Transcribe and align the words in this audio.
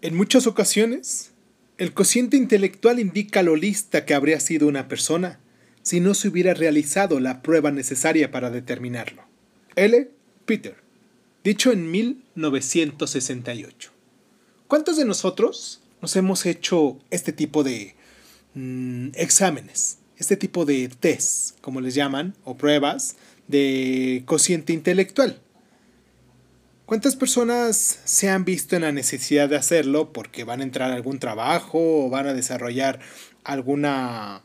En 0.00 0.16
muchas 0.16 0.46
ocasiones, 0.46 1.32
el 1.76 1.92
cociente 1.92 2.36
intelectual 2.36 3.00
indica 3.00 3.42
lo 3.42 3.56
lista 3.56 4.04
que 4.04 4.14
habría 4.14 4.38
sido 4.38 4.68
una 4.68 4.86
persona 4.86 5.40
si 5.82 5.98
no 5.98 6.14
se 6.14 6.28
hubiera 6.28 6.54
realizado 6.54 7.18
la 7.18 7.42
prueba 7.42 7.72
necesaria 7.72 8.30
para 8.30 8.50
determinarlo. 8.50 9.24
L. 9.74 10.08
Peter, 10.46 10.76
dicho 11.42 11.72
en 11.72 11.90
1968. 11.90 13.90
¿Cuántos 14.68 14.98
de 14.98 15.04
nosotros 15.04 15.82
nos 16.00 16.14
hemos 16.14 16.46
hecho 16.46 17.00
este 17.10 17.32
tipo 17.32 17.64
de 17.64 17.96
mm, 18.54 19.08
exámenes, 19.14 19.98
este 20.16 20.36
tipo 20.36 20.64
de 20.64 20.88
tests, 20.88 21.56
como 21.60 21.80
les 21.80 21.96
llaman, 21.96 22.36
o 22.44 22.56
pruebas 22.56 23.16
de 23.48 24.22
cociente 24.26 24.72
intelectual? 24.72 25.40
¿Cuántas 26.88 27.16
personas 27.16 28.00
se 28.04 28.30
han 28.30 28.46
visto 28.46 28.74
en 28.74 28.80
la 28.80 28.92
necesidad 28.92 29.50
de 29.50 29.56
hacerlo 29.56 30.10
porque 30.10 30.44
van 30.44 30.62
a 30.62 30.62
entrar 30.62 30.90
a 30.90 30.94
algún 30.94 31.18
trabajo 31.18 32.06
o 32.06 32.08
van 32.08 32.26
a 32.26 32.32
desarrollar 32.32 32.98
alguna... 33.44 34.40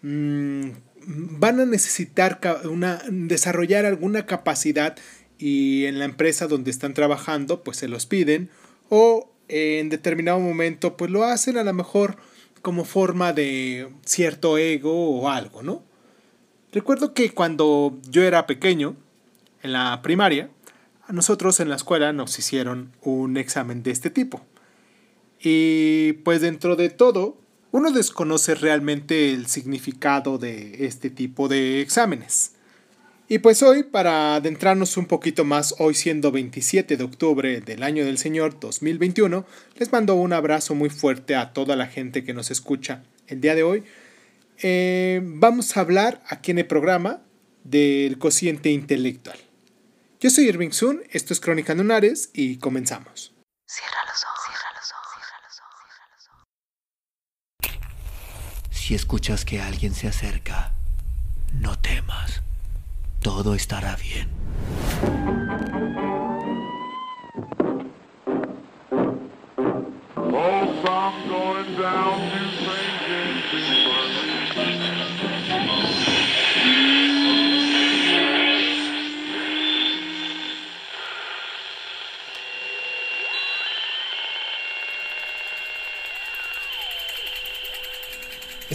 Mm, 0.00 0.70
van 1.04 1.60
a 1.60 1.66
necesitar 1.66 2.40
una, 2.64 3.02
desarrollar 3.10 3.84
alguna 3.84 4.24
capacidad 4.24 4.96
y 5.36 5.84
en 5.84 5.98
la 5.98 6.06
empresa 6.06 6.46
donde 6.46 6.70
están 6.70 6.94
trabajando 6.94 7.62
pues 7.62 7.76
se 7.76 7.88
los 7.88 8.06
piden 8.06 8.48
o 8.88 9.30
en 9.48 9.90
determinado 9.90 10.40
momento 10.40 10.96
pues 10.96 11.10
lo 11.10 11.24
hacen 11.24 11.58
a 11.58 11.62
lo 11.62 11.74
mejor 11.74 12.16
como 12.62 12.86
forma 12.86 13.34
de 13.34 13.90
cierto 14.06 14.56
ego 14.56 15.20
o 15.20 15.28
algo, 15.28 15.62
¿no? 15.62 15.82
Recuerdo 16.72 17.12
que 17.12 17.34
cuando 17.34 18.00
yo 18.08 18.22
era 18.22 18.46
pequeño, 18.46 18.96
en 19.62 19.74
la 19.74 20.00
primaria, 20.00 20.48
nosotros 21.12 21.60
en 21.60 21.68
la 21.68 21.76
escuela 21.76 22.12
nos 22.12 22.38
hicieron 22.38 22.92
un 23.02 23.36
examen 23.36 23.82
de 23.82 23.90
este 23.90 24.10
tipo. 24.10 24.44
Y 25.40 26.14
pues 26.24 26.40
dentro 26.40 26.76
de 26.76 26.88
todo, 26.90 27.36
uno 27.70 27.90
desconoce 27.90 28.54
realmente 28.54 29.32
el 29.32 29.46
significado 29.46 30.38
de 30.38 30.86
este 30.86 31.10
tipo 31.10 31.48
de 31.48 31.80
exámenes. 31.80 32.52
Y 33.28 33.38
pues 33.38 33.62
hoy, 33.62 33.82
para 33.82 34.34
adentrarnos 34.34 34.96
un 34.96 35.06
poquito 35.06 35.44
más, 35.44 35.74
hoy 35.78 35.94
siendo 35.94 36.32
27 36.32 36.96
de 36.96 37.04
octubre 37.04 37.60
del 37.60 37.82
año 37.82 38.04
del 38.04 38.18
Señor 38.18 38.60
2021, 38.60 39.46
les 39.78 39.90
mando 39.90 40.16
un 40.16 40.32
abrazo 40.32 40.74
muy 40.74 40.90
fuerte 40.90 41.34
a 41.34 41.52
toda 41.52 41.76
la 41.76 41.86
gente 41.86 42.24
que 42.24 42.34
nos 42.34 42.50
escucha 42.50 43.04
el 43.28 43.40
día 43.40 43.54
de 43.54 43.62
hoy. 43.62 43.84
Eh, 44.62 45.22
vamos 45.24 45.76
a 45.76 45.80
hablar 45.80 46.22
aquí 46.28 46.50
en 46.50 46.58
el 46.58 46.66
programa 46.66 47.22
del 47.64 48.18
cociente 48.18 48.70
intelectual. 48.70 49.38
Yo 50.22 50.30
soy 50.30 50.44
Irving 50.44 50.70
Sun, 50.70 51.02
esto 51.10 51.32
es 51.32 51.40
Crónica 51.40 51.74
Lunares 51.74 52.30
y 52.32 52.58
comenzamos. 52.58 53.34
Cierra 53.66 53.98
los 54.06 54.22
ojos, 54.22 54.40
cierra 54.46 54.68
los 54.76 54.92
ojos, 54.92 55.12
cierra 55.18 56.08
los 56.14 56.28
ojos. 57.58 58.78
Si 58.78 58.94
escuchas 58.94 59.44
que 59.44 59.60
alguien 59.60 59.96
se 59.96 60.06
acerca, 60.06 60.74
no 61.54 61.76
temas. 61.76 62.40
Todo 63.20 63.56
estará 63.56 63.96
bien. 63.96 64.28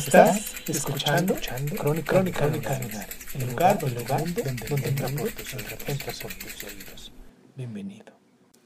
Estás 0.08 0.54
escuchando, 0.70 1.34
escuchando 1.34 1.76
Crónica, 1.76 2.14
Crónica, 2.14 2.40
Crónica 2.48 3.08
el 3.34 3.50
lugar, 3.50 3.78
el 3.84 3.94
lugar 3.94 4.24
donde, 4.24 4.42
donde 4.70 4.88
entra 4.88 5.10
por 5.10 6.34
tus 6.34 6.64
oídos. 6.64 7.12
Bienvenido. 7.58 8.14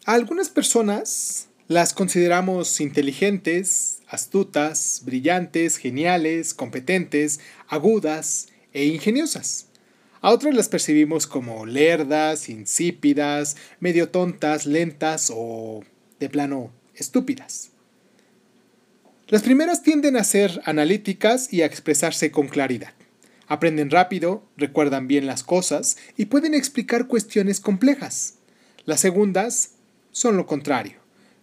A 0.05 0.13
algunas 0.13 0.49
personas 0.49 1.47
las 1.67 1.95
consideramos 1.95 2.79
inteligentes, 2.79 4.03
astutas, 4.07 5.01
brillantes, 5.03 5.77
geniales, 5.77 6.53
competentes, 6.53 7.39
agudas 7.67 8.49
e 8.71 8.85
ingeniosas. 8.85 9.69
A 10.21 10.29
otras 10.29 10.53
las 10.53 10.69
percibimos 10.69 11.25
como 11.25 11.65
lerdas, 11.65 12.49
insípidas, 12.49 13.57
medio 13.79 14.09
tontas, 14.09 14.67
lentas 14.67 15.31
o, 15.33 15.83
de 16.19 16.29
plano, 16.29 16.71
estúpidas. 16.93 17.70
Las 19.31 19.43
primeras 19.43 19.81
tienden 19.81 20.17
a 20.17 20.25
ser 20.25 20.61
analíticas 20.65 21.53
y 21.53 21.61
a 21.61 21.65
expresarse 21.65 22.31
con 22.31 22.49
claridad. 22.49 22.91
Aprenden 23.47 23.89
rápido, 23.89 24.43
recuerdan 24.57 25.07
bien 25.07 25.25
las 25.25 25.41
cosas 25.45 25.95
y 26.17 26.25
pueden 26.25 26.53
explicar 26.53 27.07
cuestiones 27.07 27.61
complejas. 27.61 28.39
Las 28.83 28.99
segundas 28.99 29.75
son 30.11 30.35
lo 30.35 30.45
contrario. 30.45 30.97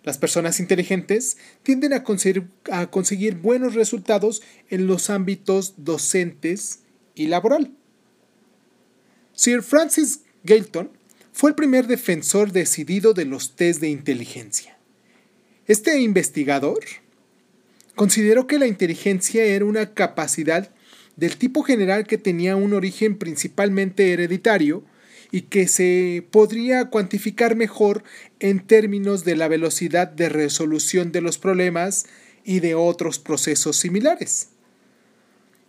Las 0.05 0.19
personas 0.19 0.61
inteligentes 0.61 1.39
tienden 1.63 1.95
a 1.95 2.05
conseguir, 2.05 3.37
buenos 3.37 3.75
resultados 3.75 4.43
en 4.69 4.87
los 4.87 5.09
ámbitos 5.09 5.73
docentes 5.79 6.81
y 7.15 7.29
laboral. 7.29 7.73
Sir 9.33 9.63
Francis 9.63 10.25
Galton 10.45 10.91
fue 11.33 11.49
el 11.49 11.57
primer 11.57 11.87
defensor 11.87 12.53
decidido 12.53 13.15
de 13.15 13.25
los 13.25 13.57
test 13.57 13.81
de 13.81 13.89
inteligencia. 13.89 14.77
Este 15.67 15.99
investigador 16.01 16.81
Consideró 17.99 18.47
que 18.47 18.61
la 18.61 18.69
inteligencia 18.69 19.43
era 19.43 19.65
una 19.65 19.93
capacidad 19.93 20.71
del 21.17 21.37
tipo 21.37 21.65
general 21.65 22.07
que 22.07 22.17
tenía 22.17 22.55
un 22.55 22.73
origen 22.73 23.19
principalmente 23.19 24.13
hereditario 24.13 24.85
y 25.33 25.41
que 25.43 25.67
se 25.67 26.25
podría 26.31 26.91
cuantificar 26.91 27.57
mejor 27.57 28.05
en 28.39 28.61
términos 28.61 29.25
de 29.25 29.35
la 29.35 29.49
velocidad 29.49 30.07
de 30.07 30.29
resolución 30.29 31.11
de 31.11 31.23
los 31.23 31.39
problemas 31.39 32.07
y 32.45 32.61
de 32.61 32.77
otros 32.77 33.19
procesos 33.19 33.77
similares. 33.77 34.51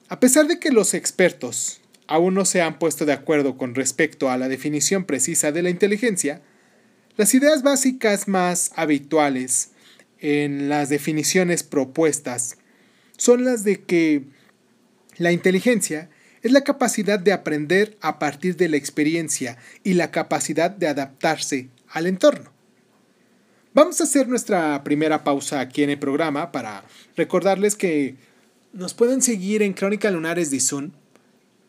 A 0.08 0.20
pesar 0.20 0.46
de 0.46 0.60
que 0.60 0.70
los 0.70 0.94
expertos 0.94 1.82
aún 2.06 2.36
no 2.36 2.46
se 2.46 2.62
han 2.62 2.78
puesto 2.78 3.08
de 3.08 3.14
acuerdo 3.14 3.58
con 3.58 3.74
respecto 3.74 4.30
a 4.30 4.38
la 4.38 4.50
definición 4.50 5.06
precisa 5.06 5.52
de 5.52 5.64
la 5.64 5.72
inteligencia, 5.72 6.44
las 7.18 7.34
ideas 7.34 7.64
básicas 7.64 8.28
más 8.28 8.72
habituales 8.76 9.72
en 10.22 10.70
las 10.70 10.90
definiciones 10.90 11.64
propuestas 11.64 12.58
son 13.18 13.46
las 13.46 13.64
de 13.64 13.82
que 13.82 14.24
la 15.18 15.32
inteligencia 15.32 16.10
es 16.42 16.52
la 16.52 16.64
capacidad 16.64 17.20
de 17.20 17.34
aprender 17.34 17.98
a 18.02 18.18
partir 18.20 18.56
de 18.56 18.70
la 18.70 18.78
experiencia 18.78 19.58
y 19.84 19.94
la 19.94 20.12
capacidad 20.12 20.72
de 20.72 20.88
adaptarse 20.88 21.70
al 21.90 22.08
entorno. 22.08 22.52
Vamos 23.74 24.00
a 24.02 24.06
hacer 24.06 24.28
nuestra 24.28 24.84
primera 24.84 25.24
pausa 25.24 25.60
aquí 25.60 25.84
en 25.84 25.92
el 25.92 26.00
programa 26.00 26.52
para 26.52 26.84
recordarles 27.16 27.76
que 27.76 28.16
nos 28.74 28.94
pueden 28.94 29.22
seguir 29.22 29.62
en 29.62 29.74
Crónica 29.74 30.12
Lunares 30.12 30.52
de 30.52 30.60
Zoom, 30.60 30.92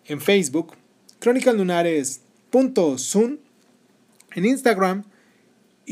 en 0.07 0.21
Facebook, 0.21 0.75
crónicalunares.zoom, 1.19 3.39
en 4.33 4.45
Instagram 4.45 5.05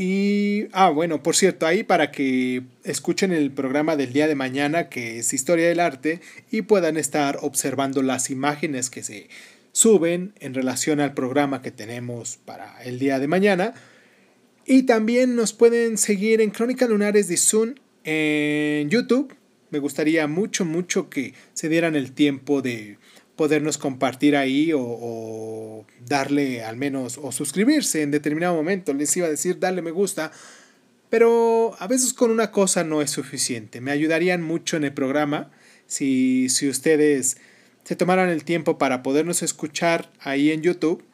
y, 0.01 0.69
ah, 0.71 0.91
bueno, 0.91 1.25
por 1.25 1.35
cierto, 1.35 1.67
ahí 1.67 1.83
para 1.83 2.13
que 2.13 2.63
escuchen 2.85 3.33
el 3.33 3.51
programa 3.51 3.97
del 3.97 4.13
día 4.13 4.29
de 4.29 4.37
mañana, 4.37 4.89
que 4.89 5.19
es 5.19 5.35
Historia 5.35 5.67
del 5.67 5.81
Arte, 5.81 6.21
y 6.53 6.63
puedan 6.63 6.97
estar 6.97 7.41
observando 7.43 8.01
las 8.03 8.31
imágenes 8.31 8.91
que 8.91 9.03
se 9.03 9.29
suben 9.73 10.35
en 10.39 10.55
relación 10.55 11.01
al 11.01 11.15
programa 11.15 11.63
que 11.63 11.73
tenemos 11.73 12.39
para 12.45 12.81
el 12.85 13.01
día 13.01 13.19
de 13.19 13.27
mañana. 13.27 13.75
Y 14.65 14.85
también 14.85 15.35
nos 15.35 15.53
pueden 15.53 15.99
seguir 15.99 16.41
en 16.43 16.51
Crónica 16.51 16.87
Lunares 16.87 17.27
de 17.27 17.37
Zoom 17.37 17.75
en 18.05 18.91
YouTube. 18.91 19.35
Me 19.71 19.81
gustaría 19.81 20.29
mucho, 20.29 20.65
mucho 20.65 21.11
que 21.11 21.35
se 21.55 21.69
dieran 21.69 21.97
el 21.97 22.13
tiempo 22.13 22.63
de 22.63 22.99
podernos 23.39 23.79
compartir 23.79 24.37
ahí 24.37 24.73
o, 24.75 25.87
darle 26.05 26.65
al 26.65 26.77
menos 26.77 27.19
o 27.23 27.31
suscribirse 27.31 28.03
en 28.03 28.11
determinado 28.11 28.57
momento. 28.57 28.93
Les 28.93 29.17
iba 29.17 29.29
a 29.29 29.31
decir 29.31 29.61
darle 29.61 29.81
me 29.81 29.93
gusta, 29.93 30.33
pero 31.09 31.77
a 31.79 31.87
veces 31.87 32.13
con 32.13 32.33
una 32.33 32.51
cosa 32.51 32.83
no 32.83 33.01
es 33.01 33.11
suficiente. 33.11 33.81
Me 33.81 33.93
ayudarían 33.93 34.43
mucho 34.43 34.77
en 34.77 34.85
el 34.85 34.93
programa 34.93 35.51
si, 35.87 36.49
si 36.49 36.69
ustedes 36.69 37.37
se 37.85 37.95
tomaran 37.95 38.29
el 38.29 38.43
tiempo 38.43 38.77
para 38.77 39.05
podernos 39.05 39.43
escuchar 39.43 40.11
ahí 40.21 40.51
en 40.51 40.63
YouTube. 40.63 41.05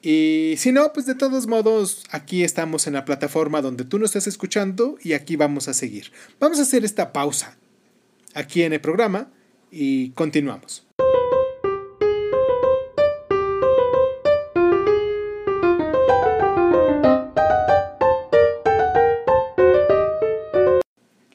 Y 0.00 0.54
si 0.56 0.72
no, 0.72 0.94
pues 0.94 1.04
de 1.04 1.14
todos 1.14 1.46
modos, 1.46 2.04
aquí 2.10 2.42
estamos 2.42 2.86
en 2.86 2.94
la 2.94 3.04
plataforma 3.04 3.60
donde 3.60 3.84
tú 3.84 3.98
nos 3.98 4.10
estás 4.10 4.28
escuchando 4.28 4.96
y 5.02 5.12
aquí 5.12 5.36
vamos 5.36 5.68
a 5.68 5.74
seguir. 5.74 6.10
Vamos 6.40 6.58
a 6.58 6.62
hacer 6.62 6.86
esta 6.86 7.12
pausa 7.12 7.58
aquí 8.34 8.62
en 8.62 8.72
el 8.72 8.80
programa 8.80 9.30
y 9.70 10.10
continuamos. 10.10 10.83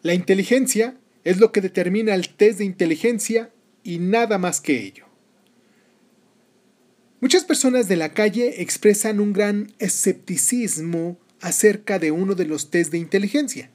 La 0.02 0.14
inteligencia 0.14 0.96
es 1.24 1.40
lo 1.40 1.52
que 1.52 1.62
determina 1.62 2.14
el 2.14 2.30
test 2.30 2.60
de 2.60 2.66
inteligencia 2.66 3.52
y 3.84 4.00
nada 4.00 4.38
más 4.38 4.62
que 4.62 4.82
ello. 4.82 5.06
Muchas 7.22 7.44
personas 7.44 7.90
de 7.90 7.98
la 7.98 8.14
calle 8.14 8.62
expresan 8.62 9.20
un 9.20 9.34
gran 9.34 9.74
escepticismo 9.80 11.18
acerca 11.42 12.00
de 12.00 12.12
uno 12.12 12.34
de 12.34 12.46
los 12.46 12.70
test 12.70 12.92
de 12.92 12.98
inteligencia. 12.98 13.70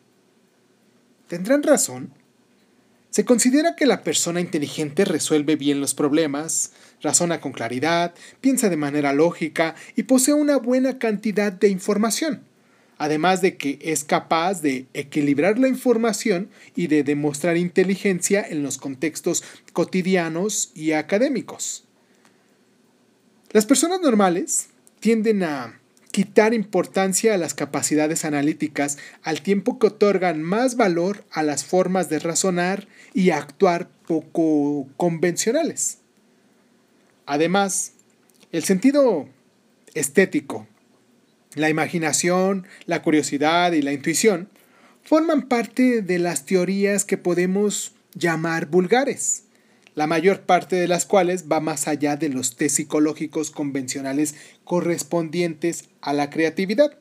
¿Tendrán 1.28 1.62
razón? 1.62 2.12
Se 3.10 3.24
considera 3.24 3.76
que 3.76 3.86
la 3.86 4.02
persona 4.02 4.40
inteligente 4.40 5.04
resuelve 5.04 5.56
bien 5.56 5.80
los 5.80 5.94
problemas, 5.94 6.72
razona 7.00 7.40
con 7.40 7.52
claridad, 7.52 8.14
piensa 8.40 8.70
de 8.70 8.76
manera 8.76 9.12
lógica 9.12 9.74
y 9.94 10.04
posee 10.04 10.34
una 10.34 10.56
buena 10.56 10.98
cantidad 10.98 11.52
de 11.52 11.68
información, 11.68 12.42
además 12.98 13.40
de 13.40 13.56
que 13.56 13.78
es 13.82 14.04
capaz 14.04 14.62
de 14.62 14.86
equilibrar 14.94 15.58
la 15.58 15.68
información 15.68 16.48
y 16.74 16.86
de 16.86 17.02
demostrar 17.02 17.56
inteligencia 17.56 18.44
en 18.46 18.62
los 18.62 18.78
contextos 18.78 19.42
cotidianos 19.72 20.70
y 20.74 20.92
académicos. 20.92 21.84
Las 23.50 23.66
personas 23.66 24.00
normales 24.00 24.68
tienden 25.00 25.42
a 25.44 25.80
quitar 26.10 26.54
importancia 26.54 27.34
a 27.34 27.38
las 27.38 27.54
capacidades 27.54 28.24
analíticas 28.24 28.98
al 29.22 29.42
tiempo 29.42 29.78
que 29.78 29.88
otorgan 29.88 30.42
más 30.42 30.76
valor 30.76 31.24
a 31.32 31.42
las 31.42 31.64
formas 31.64 32.08
de 32.08 32.20
razonar 32.20 32.86
y 33.14 33.30
actuar 33.30 33.88
poco 34.06 34.86
convencionales. 34.96 35.98
Además, 37.26 37.94
el 38.52 38.62
sentido 38.62 39.28
estético, 39.94 40.68
la 41.54 41.70
imaginación, 41.70 42.66
la 42.86 43.02
curiosidad 43.02 43.72
y 43.72 43.82
la 43.82 43.92
intuición 43.92 44.48
forman 45.02 45.48
parte 45.48 46.02
de 46.02 46.18
las 46.18 46.46
teorías 46.46 47.04
que 47.04 47.18
podemos 47.18 47.92
llamar 48.14 48.66
vulgares 48.66 49.44
la 49.94 50.06
mayor 50.06 50.40
parte 50.40 50.76
de 50.76 50.88
las 50.88 51.06
cuales 51.06 51.44
va 51.50 51.60
más 51.60 51.86
allá 51.88 52.16
de 52.16 52.28
los 52.28 52.56
test 52.56 52.76
psicológicos 52.76 53.50
convencionales 53.50 54.34
correspondientes 54.64 55.84
a 56.00 56.12
la 56.12 56.30
creatividad. 56.30 56.98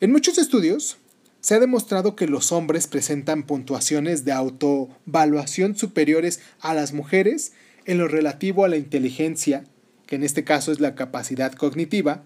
En 0.00 0.12
muchos 0.12 0.38
estudios 0.38 0.98
se 1.40 1.54
ha 1.54 1.60
demostrado 1.60 2.16
que 2.16 2.26
los 2.26 2.52
hombres 2.52 2.86
presentan 2.86 3.44
puntuaciones 3.44 4.24
de 4.24 4.32
autovaluación 4.32 5.76
superiores 5.76 6.40
a 6.60 6.74
las 6.74 6.92
mujeres 6.92 7.52
en 7.86 7.98
lo 7.98 8.08
relativo 8.08 8.64
a 8.64 8.68
la 8.68 8.76
inteligencia, 8.76 9.64
que 10.06 10.16
en 10.16 10.24
este 10.24 10.44
caso 10.44 10.72
es 10.72 10.80
la 10.80 10.94
capacidad 10.94 11.52
cognitiva, 11.52 12.24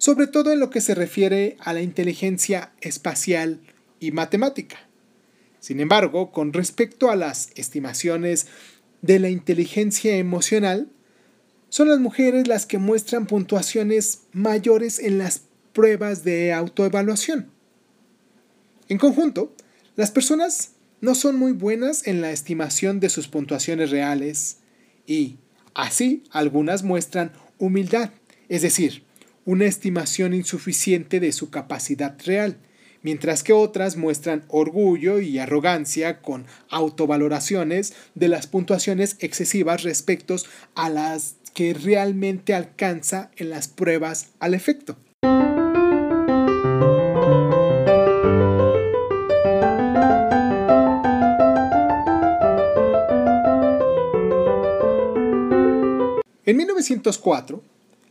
sobre 0.00 0.26
todo 0.26 0.50
en 0.50 0.60
lo 0.60 0.70
que 0.70 0.80
se 0.80 0.94
refiere 0.94 1.58
a 1.60 1.74
la 1.74 1.82
inteligencia 1.82 2.72
espacial 2.80 3.60
y 4.00 4.12
matemática. 4.12 4.78
Sin 5.60 5.78
embargo, 5.78 6.32
con 6.32 6.54
respecto 6.54 7.10
a 7.10 7.16
las 7.16 7.50
estimaciones 7.54 8.46
de 9.02 9.18
la 9.18 9.28
inteligencia 9.28 10.16
emocional, 10.16 10.88
son 11.68 11.90
las 11.90 12.00
mujeres 12.00 12.48
las 12.48 12.64
que 12.64 12.78
muestran 12.78 13.26
puntuaciones 13.26 14.22
mayores 14.32 14.98
en 14.98 15.18
las 15.18 15.42
pruebas 15.74 16.24
de 16.24 16.54
autoevaluación. 16.54 17.50
En 18.88 18.96
conjunto, 18.96 19.54
las 19.96 20.10
personas 20.10 20.72
no 21.02 21.14
son 21.14 21.36
muy 21.36 21.52
buenas 21.52 22.06
en 22.06 22.22
la 22.22 22.32
estimación 22.32 23.00
de 23.00 23.10
sus 23.10 23.28
puntuaciones 23.28 23.90
reales 23.90 24.60
y, 25.06 25.36
así, 25.74 26.24
algunas 26.30 26.84
muestran 26.84 27.32
humildad, 27.58 28.12
es 28.48 28.62
decir, 28.62 29.09
una 29.44 29.66
estimación 29.66 30.34
insuficiente 30.34 31.20
de 31.20 31.32
su 31.32 31.50
capacidad 31.50 32.16
real, 32.24 32.58
mientras 33.02 33.42
que 33.42 33.52
otras 33.52 33.96
muestran 33.96 34.44
orgullo 34.48 35.20
y 35.20 35.38
arrogancia 35.38 36.20
con 36.20 36.46
autovaloraciones 36.68 37.94
de 38.14 38.28
las 38.28 38.46
puntuaciones 38.46 39.16
excesivas 39.20 39.82
respecto 39.82 40.36
a 40.74 40.90
las 40.90 41.36
que 41.54 41.74
realmente 41.74 42.54
alcanza 42.54 43.30
en 43.36 43.50
las 43.50 43.68
pruebas 43.68 44.30
al 44.38 44.54
efecto. 44.54 44.96
En 56.50 56.56
1904, 56.56 57.62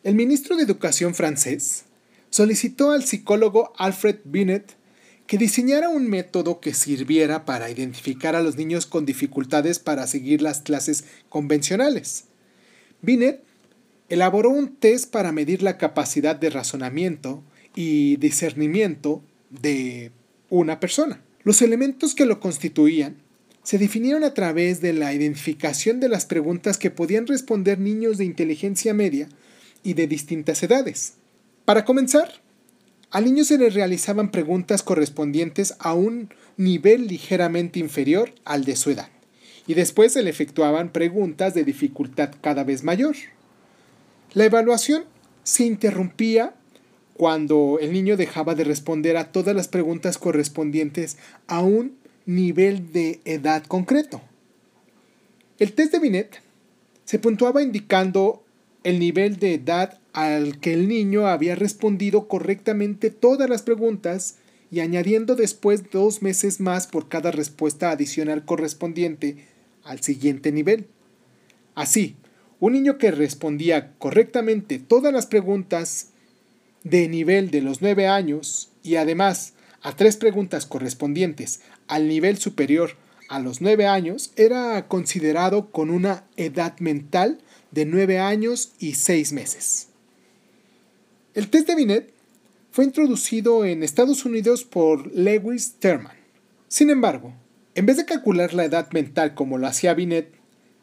el 0.03 0.15
ministro 0.15 0.55
de 0.55 0.63
Educación 0.63 1.13
francés 1.13 1.85
solicitó 2.29 2.91
al 2.91 3.03
psicólogo 3.03 3.73
Alfred 3.77 4.17
Binet 4.23 4.77
que 5.27 5.37
diseñara 5.37 5.89
un 5.89 6.07
método 6.07 6.59
que 6.59 6.73
sirviera 6.73 7.45
para 7.45 7.69
identificar 7.69 8.35
a 8.35 8.41
los 8.41 8.55
niños 8.55 8.85
con 8.85 9.05
dificultades 9.05 9.77
para 9.77 10.07
seguir 10.07 10.41
las 10.41 10.61
clases 10.61 11.03
convencionales. 11.27 12.25
Binet 13.01 13.43
elaboró 14.07 14.49
un 14.49 14.75
test 14.75 15.11
para 15.11 15.31
medir 15.31 15.61
la 15.61 15.77
capacidad 15.77 16.35
de 16.35 16.49
razonamiento 16.49 17.43
y 17.75 18.15
discernimiento 18.17 19.21
de 19.49 20.11
una 20.49 20.79
persona. 20.79 21.21
Los 21.43 21.61
elementos 21.61 22.15
que 22.15 22.25
lo 22.25 22.39
constituían 22.39 23.17
se 23.63 23.77
definieron 23.77 24.23
a 24.23 24.33
través 24.33 24.81
de 24.81 24.93
la 24.93 25.13
identificación 25.13 25.99
de 25.99 26.09
las 26.09 26.25
preguntas 26.25 26.77
que 26.77 26.89
podían 26.89 27.27
responder 27.27 27.79
niños 27.79 28.17
de 28.17 28.25
inteligencia 28.25 28.93
media 28.93 29.29
y 29.83 29.93
de 29.93 30.07
distintas 30.07 30.61
edades. 30.63 31.13
Para 31.65 31.85
comenzar, 31.85 32.31
al 33.11 33.25
niño 33.25 33.43
se 33.43 33.57
le 33.57 33.69
realizaban 33.69 34.31
preguntas 34.31 34.83
correspondientes 34.83 35.75
a 35.79 35.93
un 35.93 36.33
nivel 36.57 37.07
ligeramente 37.07 37.79
inferior 37.79 38.33
al 38.45 38.65
de 38.65 38.75
su 38.75 38.91
edad, 38.91 39.09
y 39.65 39.73
después 39.73 40.13
se 40.13 40.23
le 40.23 40.29
efectuaban 40.29 40.91
preguntas 40.91 41.53
de 41.53 41.63
dificultad 41.63 42.31
cada 42.41 42.63
vez 42.63 42.83
mayor. 42.83 43.15
La 44.33 44.45
evaluación 44.45 45.05
se 45.43 45.65
interrumpía 45.65 46.53
cuando 47.15 47.79
el 47.81 47.91
niño 47.91 48.15
dejaba 48.15 48.55
de 48.55 48.63
responder 48.63 49.17
a 49.17 49.31
todas 49.31 49.55
las 49.55 49.67
preguntas 49.67 50.17
correspondientes 50.17 51.17
a 51.47 51.61
un 51.61 51.97
nivel 52.25 52.93
de 52.93 53.19
edad 53.25 53.63
concreto. 53.63 54.21
El 55.57 55.73
test 55.73 55.91
de 55.91 55.99
Binet 55.99 56.41
se 57.05 57.19
puntuaba 57.19 57.61
indicando 57.63 58.43
el 58.83 58.99
nivel 58.99 59.37
de 59.37 59.55
edad 59.55 59.99
al 60.13 60.59
que 60.59 60.73
el 60.73 60.87
niño 60.87 61.27
había 61.27 61.55
respondido 61.55 62.27
correctamente 62.27 63.09
todas 63.09 63.49
las 63.49 63.61
preguntas 63.61 64.37
y 64.71 64.79
añadiendo 64.81 65.35
después 65.35 65.89
dos 65.91 66.21
meses 66.21 66.59
más 66.59 66.87
por 66.87 67.09
cada 67.09 67.31
respuesta 67.31 67.91
adicional 67.91 68.45
correspondiente 68.45 69.45
al 69.83 70.01
siguiente 70.01 70.51
nivel. 70.51 70.87
Así, 71.75 72.15
un 72.59 72.73
niño 72.73 72.97
que 72.97 73.11
respondía 73.11 73.93
correctamente 73.97 74.79
todas 74.79 75.13
las 75.13 75.25
preguntas 75.25 76.09
de 76.83 77.07
nivel 77.07 77.51
de 77.51 77.61
los 77.61 77.81
nueve 77.81 78.07
años 78.07 78.69
y 78.83 78.95
además 78.95 79.53
a 79.81 79.95
tres 79.95 80.17
preguntas 80.17 80.65
correspondientes 80.65 81.61
al 81.87 82.07
nivel 82.07 82.37
superior 82.37 82.91
a 83.29 83.39
los 83.39 83.61
nueve 83.61 83.85
años 83.85 84.31
era 84.35 84.87
considerado 84.87 85.69
con 85.71 85.89
una 85.89 86.23
edad 86.35 86.77
mental 86.79 87.39
de 87.71 87.85
nueve 87.85 88.19
años 88.19 88.73
y 88.79 88.93
seis 88.93 89.31
meses. 89.31 89.87
El 91.33 91.49
test 91.49 91.67
de 91.67 91.75
Binet 91.75 92.13
fue 92.71 92.85
introducido 92.85 93.65
en 93.65 93.83
Estados 93.83 94.25
Unidos 94.25 94.63
por 94.63 95.13
Lewis 95.15 95.75
Terman. 95.79 96.17
Sin 96.67 96.89
embargo, 96.89 97.33
en 97.75 97.85
vez 97.85 97.97
de 97.97 98.05
calcular 98.05 98.53
la 98.53 98.65
edad 98.65 98.91
mental 98.91 99.35
como 99.35 99.57
lo 99.57 99.67
hacía 99.67 99.93
Binet, 99.93 100.33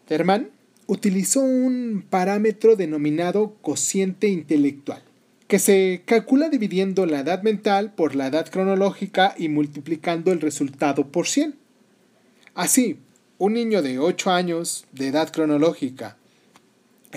Terman 0.07 0.51
utilizó 0.87 1.41
un 1.41 2.05
parámetro 2.09 2.77
denominado 2.77 3.57
cociente 3.61 4.29
intelectual, 4.29 5.03
que 5.49 5.59
se 5.59 6.03
calcula 6.05 6.49
dividiendo 6.49 7.07
la 7.07 7.21
edad 7.21 7.43
mental 7.43 7.93
por 7.95 8.15
la 8.15 8.29
edad 8.29 8.49
cronológica 8.49 9.35
y 9.37 9.49
multiplicando 9.49 10.33
el 10.33 10.41
resultado 10.41 11.09
por 11.09 11.27
100. 11.27 11.57
Así, 12.55 12.99
un 13.39 13.55
niño 13.55 13.83
de 13.83 13.99
8 13.99 14.31
años 14.31 14.87
de 14.93 15.09
edad 15.09 15.31
cronológica 15.31 16.17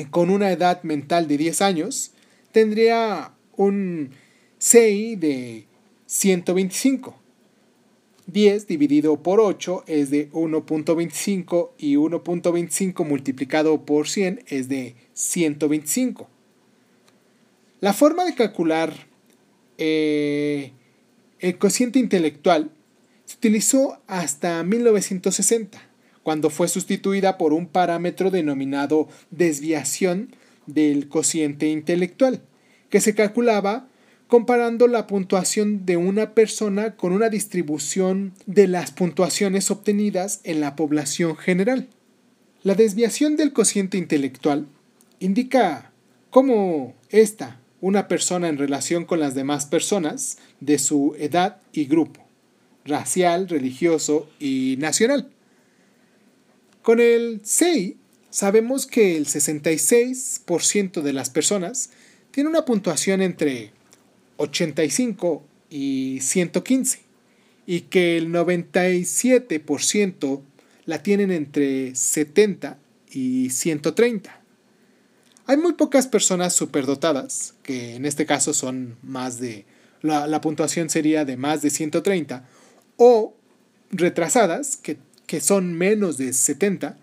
con 0.06 0.30
una 0.30 0.52
edad 0.52 0.84
mental 0.84 1.28
de 1.28 1.38
10 1.38 1.62
años 1.62 2.12
tendría 2.52 3.34
un 3.56 4.12
CI 4.58 5.16
de 5.16 5.66
125. 6.06 7.16
10 8.28 8.68
dividido 8.68 9.22
por 9.24 9.40
8 9.40 9.86
es 9.88 10.10
de 10.12 10.32
1.25 10.32 11.72
y 11.78 11.96
1.25 11.96 13.06
multiplicado 13.06 13.86
por 13.86 14.08
100 14.08 14.44
es 14.48 14.70
de 14.70 14.96
125. 15.14 16.30
La 17.82 17.94
forma 17.94 18.26
de 18.26 18.36
calcular 18.36 18.94
eh, 19.78 20.74
el 21.40 21.58
cociente 21.58 22.00
intelectual 22.00 22.72
se 23.26 23.38
utilizó 23.38 24.02
hasta 24.08 24.64
1960, 24.64 25.89
cuando 26.24 26.50
fue 26.50 26.68
sustituida 26.68 27.38
por 27.38 27.54
un 27.54 27.68
parámetro 27.68 28.32
denominado 28.32 29.08
desviación 29.32 30.36
del 30.66 31.08
cociente 31.08 31.68
intelectual, 31.68 32.42
que 32.90 33.02
se 33.02 33.16
calculaba 33.16 33.88
comparando 34.28 34.88
la 34.88 35.08
puntuación 35.08 35.88
de 35.88 35.98
una 35.98 36.36
persona 36.36 36.96
con 36.96 37.14
una 37.14 37.30
distribución 37.30 38.34
de 38.46 38.68
las 38.68 38.92
puntuaciones 38.92 39.72
obtenidas 39.72 40.42
en 40.44 40.62
la 40.62 40.76
población 40.76 41.36
general. 41.36 41.88
La 42.62 42.76
desviación 42.76 43.38
del 43.38 43.54
cociente 43.54 43.98
intelectual 43.98 44.68
indica 45.20 45.92
cómo 46.30 46.94
esta, 47.10 47.60
una 47.82 48.08
persona 48.08 48.50
en 48.50 48.60
relación 48.60 49.06
con 49.06 49.20
las 49.20 49.34
demás 49.34 49.66
personas 49.66 50.38
de 50.60 50.78
su 50.78 51.16
edad 51.18 51.58
y 51.74 51.86
grupo, 51.86 52.22
racial, 52.86 53.50
religioso 53.50 54.30
y 54.40 54.76
nacional. 54.78 55.30
Con 56.90 57.00
el 57.00 57.42
CI 57.46 57.98
sabemos 58.32 58.88
que 58.88 59.16
el 59.16 59.28
66% 59.28 61.04
de 61.04 61.14
las 61.14 61.30
personas 61.30 61.92
tiene 62.32 62.50
una 62.50 62.66
puntuación 62.66 63.22
entre 63.22 63.74
85 64.38 65.44
y 65.70 66.18
115 66.20 67.02
y 67.68 67.82
que 67.82 68.18
el 68.18 68.34
97% 68.34 70.42
la 70.86 71.04
tienen 71.04 71.30
entre 71.30 71.94
70 71.94 72.80
y 73.12 73.52
130. 73.52 74.42
Hay 75.46 75.58
muy 75.58 75.74
pocas 75.74 76.08
personas 76.08 76.56
superdotadas, 76.56 77.54
que 77.62 77.98
en 77.98 78.08
este 78.08 78.26
caso 78.26 78.52
son 78.52 78.98
más 79.04 79.40
de, 79.40 79.66
la, 80.02 80.26
la 80.26 80.42
puntuación 80.42 80.90
sería 80.90 81.24
de 81.24 81.38
más 81.38 81.62
de 81.62 81.70
130, 81.70 82.50
o 82.98 83.36
retrasadas, 83.92 84.76
que, 84.76 84.98
que 85.30 85.42
son 85.42 85.76
menos 85.76 86.18
de 86.18 86.34
70, 86.34 86.98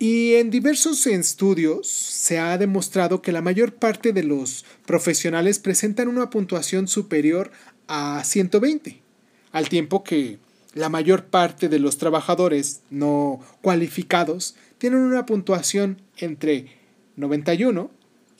y 0.00 0.34
en 0.34 0.50
diversos 0.50 1.06
estudios 1.06 1.86
se 1.86 2.40
ha 2.40 2.58
demostrado 2.58 3.22
que 3.22 3.30
la 3.30 3.42
mayor 3.42 3.74
parte 3.74 4.12
de 4.12 4.24
los 4.24 4.64
profesionales 4.86 5.60
presentan 5.60 6.08
una 6.08 6.30
puntuación 6.30 6.88
superior 6.88 7.52
a 7.86 8.24
120, 8.24 9.00
al 9.52 9.68
tiempo 9.68 10.02
que 10.02 10.38
la 10.74 10.88
mayor 10.88 11.26
parte 11.26 11.68
de 11.68 11.78
los 11.78 11.96
trabajadores 11.96 12.80
no 12.90 13.38
cualificados 13.62 14.56
tienen 14.78 14.98
una 14.98 15.26
puntuación 15.26 16.02
entre 16.16 16.76
91 17.14 17.88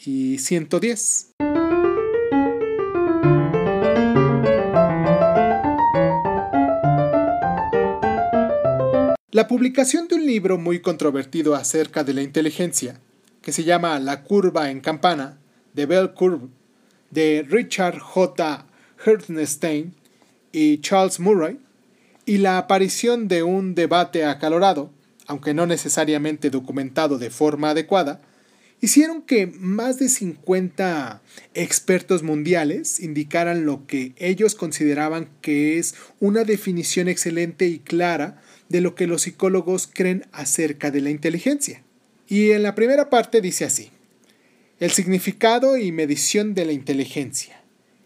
y 0.05 0.39
110. 0.39 1.50
La 9.33 9.47
publicación 9.47 10.09
de 10.09 10.17
un 10.17 10.27
libro 10.27 10.59
muy 10.59 10.81
controvertido 10.81 11.55
acerca 11.55 12.03
de 12.03 12.15
la 12.15 12.23
inteligencia, 12.23 12.99
que 13.43 13.53
se 13.53 13.63
llama 13.63 14.01
La 14.01 14.25
curva 14.25 14.73
en 14.73 14.81
campana, 14.81 15.39
de 15.73 15.87
Bell 15.87 16.15
Curve, 16.15 16.49
de 17.13 17.47
Richard 17.49 18.01
J. 18.01 18.67
Hertnstein 19.07 19.95
y 20.51 20.79
Charles 20.79 21.21
Murray, 21.21 21.61
y 22.27 22.39
la 22.39 22.59
aparición 22.59 23.29
de 23.29 23.45
un 23.45 23.77
debate 23.77 24.25
acalorado, 24.25 24.91
aunque 25.29 25.55
no 25.55 25.65
necesariamente 25.65 26.51
documentado 26.51 27.17
de 27.17 27.31
forma 27.31 27.71
adecuada, 27.71 28.21
hicieron 28.81 29.23
que 29.23 29.47
más 29.47 30.01
de 30.01 30.09
50 30.09 31.23
expertos 31.55 32.25
mundiales 32.25 32.99
indicaran 32.99 33.65
lo 33.65 33.87
que 33.87 34.13
ellos 34.17 34.57
consideraban 34.57 35.29
que 35.41 35.79
es 35.79 35.95
una 36.19 36.43
definición 36.43 37.07
excelente 37.07 37.69
y 37.69 37.79
clara 37.79 38.43
de 38.71 38.81
lo 38.81 38.95
que 38.95 39.07
los 39.07 39.23
psicólogos 39.23 39.87
creen 39.93 40.25
acerca 40.33 40.91
de 40.91 41.03
la 41.03 41.11
inteligencia. 41.11 41.83
Y 42.27 42.53
en 42.53 42.63
la 42.63 42.75
primera 42.75 43.11
parte 43.11 43.43
dice 43.43 43.67
así, 43.67 43.91
el 44.79 44.93
significado 44.93 45.77
y 45.77 45.93
medición 45.93 46.55
de 46.55 46.65
la 46.65 46.73
inteligencia, 46.73 47.61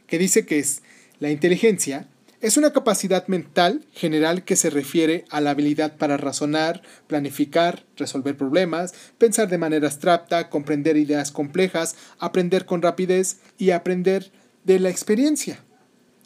que 0.09 0.19
dice 0.19 0.45
que 0.45 0.59
es 0.59 0.83
la 1.21 1.31
inteligencia 1.31 2.09
es 2.41 2.59
una 2.59 2.75
capacidad 2.75 3.27
mental 3.27 3.87
general 3.95 4.45
que 4.45 4.57
se 4.57 4.69
refiere 4.69 5.25
a 5.31 5.41
la 5.41 5.51
habilidad 5.51 5.97
para 5.97 6.19
razonar, 6.19 6.83
planificar, 7.07 7.85
resolver 7.97 8.37
problemas, 8.37 8.93
pensar 9.17 9.49
de 9.49 9.57
manera 9.57 9.87
abstracta, 9.87 10.51
comprender 10.51 10.99
ideas 10.99 11.31
complejas, 11.31 11.97
aprender 12.19 12.67
con 12.67 12.83
rapidez 12.83 13.39
y 13.57 13.71
aprender 13.71 14.31
de 14.65 14.79
la 14.79 14.91
experiencia. 14.91 15.61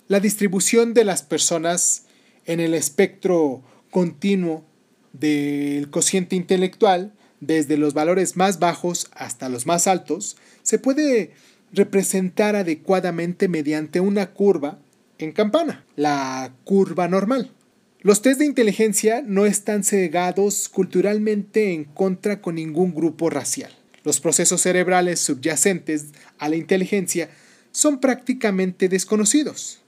La 0.08 0.18
distribución 0.18 0.92
de 0.92 1.04
las 1.04 1.22
personas 1.22 2.06
en 2.46 2.58
el 2.58 2.74
espectro 2.74 3.62
continuo 3.90 4.64
del 5.12 5.90
cociente 5.90 6.36
intelectual, 6.36 7.12
desde 7.40 7.76
los 7.76 7.94
valores 7.94 8.36
más 8.36 8.58
bajos 8.58 9.08
hasta 9.12 9.48
los 9.48 9.66
más 9.66 9.86
altos, 9.86 10.36
se 10.62 10.78
puede 10.78 11.32
representar 11.72 12.56
adecuadamente 12.56 13.48
mediante 13.48 14.00
una 14.00 14.30
curva 14.32 14.78
en 15.18 15.32
campana, 15.32 15.84
la 15.96 16.52
curva 16.64 17.08
normal. 17.08 17.52
Los 18.00 18.22
test 18.22 18.38
de 18.38 18.46
inteligencia 18.46 19.22
no 19.26 19.44
están 19.44 19.82
cegados 19.82 20.68
culturalmente 20.68 21.72
en 21.72 21.84
contra 21.84 22.40
con 22.40 22.54
ningún 22.54 22.94
grupo 22.94 23.28
racial. 23.28 23.72
Los 24.04 24.20
procesos 24.20 24.60
cerebrales 24.62 25.20
subyacentes 25.20 26.06
a 26.38 26.48
la 26.48 26.56
inteligencia 26.56 27.28
son 27.72 28.00
prácticamente 28.00 28.88
desconocidos. 28.88 29.82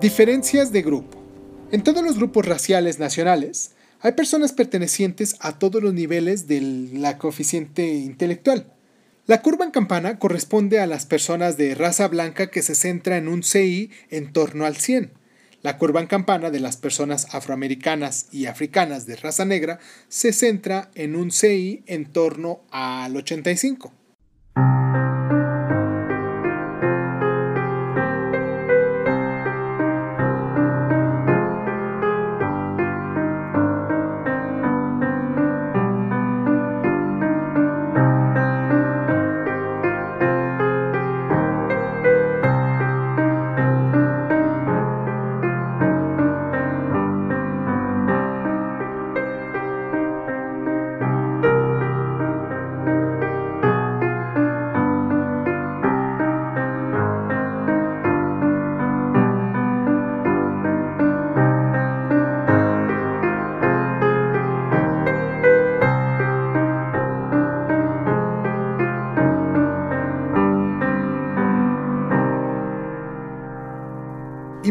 Diferencias 0.00 0.72
de 0.72 0.80
grupo. 0.80 1.22
En 1.72 1.82
todos 1.82 2.02
los 2.02 2.16
grupos 2.16 2.46
raciales 2.46 2.98
nacionales 2.98 3.72
hay 4.00 4.12
personas 4.12 4.52
pertenecientes 4.52 5.36
a 5.40 5.58
todos 5.58 5.82
los 5.82 5.92
niveles 5.92 6.46
de 6.46 6.62
la 6.94 7.18
coeficiente 7.18 7.86
intelectual. 7.86 8.72
La 9.26 9.42
curva 9.42 9.66
en 9.66 9.72
campana 9.72 10.18
corresponde 10.18 10.80
a 10.80 10.86
las 10.86 11.04
personas 11.04 11.58
de 11.58 11.74
raza 11.74 12.08
blanca 12.08 12.50
que 12.50 12.62
se 12.62 12.74
centra 12.74 13.18
en 13.18 13.28
un 13.28 13.42
CI 13.42 13.90
en 14.08 14.32
torno 14.32 14.64
al 14.64 14.76
100. 14.76 15.12
La 15.60 15.76
curva 15.76 16.00
en 16.00 16.06
campana 16.06 16.48
de 16.48 16.60
las 16.60 16.78
personas 16.78 17.34
afroamericanas 17.34 18.28
y 18.32 18.46
africanas 18.46 19.04
de 19.04 19.16
raza 19.16 19.44
negra 19.44 19.80
se 20.08 20.32
centra 20.32 20.90
en 20.94 21.14
un 21.14 21.30
CI 21.30 21.82
en 21.86 22.06
torno 22.10 22.62
al 22.70 23.14
85. 23.14 23.99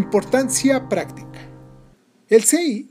Importancia 0.10 0.90
práctica. 0.90 1.40
El 2.30 2.44
CI 2.44 2.90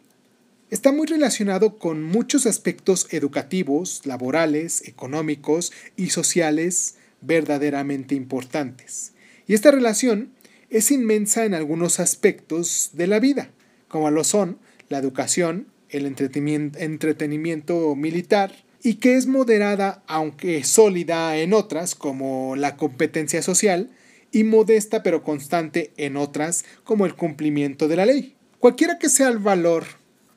está 0.70 0.92
muy 0.92 1.04
relacionado 1.08 1.76
con 1.76 2.00
muchos 2.00 2.46
aspectos 2.46 3.08
educativos, 3.10 4.02
laborales, 4.04 4.86
económicos 4.86 5.72
y 5.96 6.10
sociales 6.10 6.94
verdaderamente 7.20 8.14
importantes. 8.14 9.14
Y 9.48 9.54
esta 9.54 9.72
relación 9.72 10.30
es 10.70 10.92
inmensa 10.92 11.44
en 11.44 11.54
algunos 11.54 11.98
aspectos 11.98 12.90
de 12.92 13.08
la 13.08 13.18
vida, 13.18 13.50
como 13.88 14.12
lo 14.12 14.22
son 14.22 14.60
la 14.88 14.98
educación, 14.98 15.66
el 15.88 16.06
entretenimiento 16.06 17.96
militar, 17.96 18.54
y 18.80 18.94
que 18.94 19.16
es 19.16 19.26
moderada 19.26 20.04
aunque 20.06 20.62
sólida 20.62 21.36
en 21.36 21.52
otras, 21.52 21.96
como 21.96 22.54
la 22.54 22.76
competencia 22.76 23.42
social, 23.42 23.90
y 24.32 24.44
modesta 24.44 25.02
pero 25.02 25.22
constante 25.22 25.92
en 25.96 26.16
otras 26.16 26.64
como 26.84 27.06
el 27.06 27.14
cumplimiento 27.14 27.88
de 27.88 27.96
la 27.96 28.06
ley. 28.06 28.36
Cualquiera 28.58 28.98
que 28.98 29.08
sea 29.08 29.28
el 29.28 29.38
valor 29.38 29.84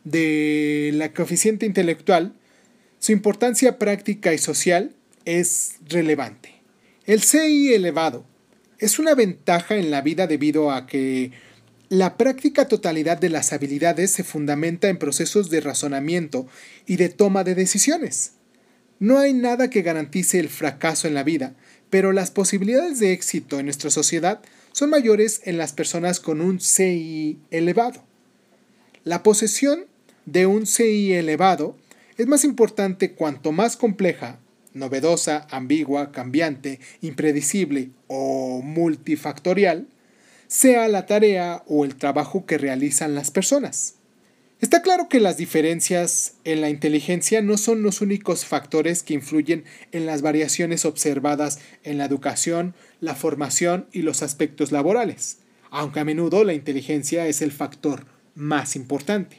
de 0.03 0.91
la 0.93 1.13
coeficiente 1.13 1.65
intelectual, 1.65 2.33
su 2.99 3.11
importancia 3.11 3.79
práctica 3.79 4.33
y 4.33 4.37
social 4.37 4.95
es 5.25 5.75
relevante. 5.87 6.61
El 7.05 7.21
CI 7.21 7.73
elevado 7.73 8.25
es 8.77 8.99
una 8.99 9.15
ventaja 9.15 9.75
en 9.75 9.91
la 9.91 10.01
vida 10.01 10.27
debido 10.27 10.71
a 10.71 10.87
que 10.87 11.31
la 11.89 12.15
práctica 12.15 12.67
totalidad 12.67 13.17
de 13.17 13.29
las 13.29 13.53
habilidades 13.53 14.11
se 14.11 14.23
fundamenta 14.23 14.87
en 14.87 14.97
procesos 14.97 15.49
de 15.49 15.61
razonamiento 15.61 16.47
y 16.85 16.95
de 16.95 17.09
toma 17.09 17.43
de 17.43 17.53
decisiones. 17.53 18.33
No 18.99 19.17
hay 19.17 19.33
nada 19.33 19.69
que 19.69 19.81
garantice 19.81 20.39
el 20.39 20.47
fracaso 20.47 21.07
en 21.07 21.15
la 21.15 21.23
vida, 21.23 21.53
pero 21.91 22.13
las 22.13 22.31
posibilidades 22.31 22.97
de 22.99 23.13
éxito 23.13 23.59
en 23.59 23.65
nuestra 23.65 23.91
sociedad 23.91 24.41
son 24.71 24.89
mayores 24.89 25.41
en 25.43 25.59
las 25.59 25.73
personas 25.73 26.19
con 26.19 26.41
un 26.41 26.59
CI 26.59 27.37
elevado. 27.51 28.03
La 29.03 29.21
posesión 29.21 29.85
de 30.25 30.47
un 30.47 30.65
CI 30.65 31.13
elevado 31.13 31.75
es 32.17 32.25
más 32.25 32.43
importante 32.45 33.11
cuanto 33.11 33.51
más 33.51 33.77
compleja, 33.77 34.39
novedosa, 34.73 35.47
ambigua, 35.51 36.11
cambiante, 36.11 36.79
impredecible 37.01 37.89
o 38.07 38.61
multifactorial 38.63 39.87
sea 40.47 40.87
la 40.87 41.05
tarea 41.05 41.63
o 41.67 41.85
el 41.85 41.95
trabajo 41.95 42.45
que 42.45 42.57
realizan 42.57 43.15
las 43.15 43.31
personas. 43.31 43.95
Está 44.61 44.83
claro 44.83 45.09
que 45.09 45.19
las 45.19 45.37
diferencias 45.37 46.35
en 46.43 46.61
la 46.61 46.69
inteligencia 46.69 47.41
no 47.41 47.57
son 47.57 47.81
los 47.81 47.99
únicos 47.99 48.45
factores 48.45 49.01
que 49.01 49.15
influyen 49.15 49.65
en 49.91 50.05
las 50.05 50.21
variaciones 50.21 50.85
observadas 50.85 51.59
en 51.83 51.97
la 51.97 52.05
educación, 52.05 52.75
la 52.99 53.15
formación 53.15 53.87
y 53.91 54.03
los 54.03 54.21
aspectos 54.21 54.71
laborales, 54.71 55.39
aunque 55.71 56.01
a 56.01 56.05
menudo 56.05 56.43
la 56.43 56.53
inteligencia 56.53 57.25
es 57.25 57.41
el 57.41 57.51
factor 57.51 58.05
más 58.35 58.75
importante. 58.75 59.37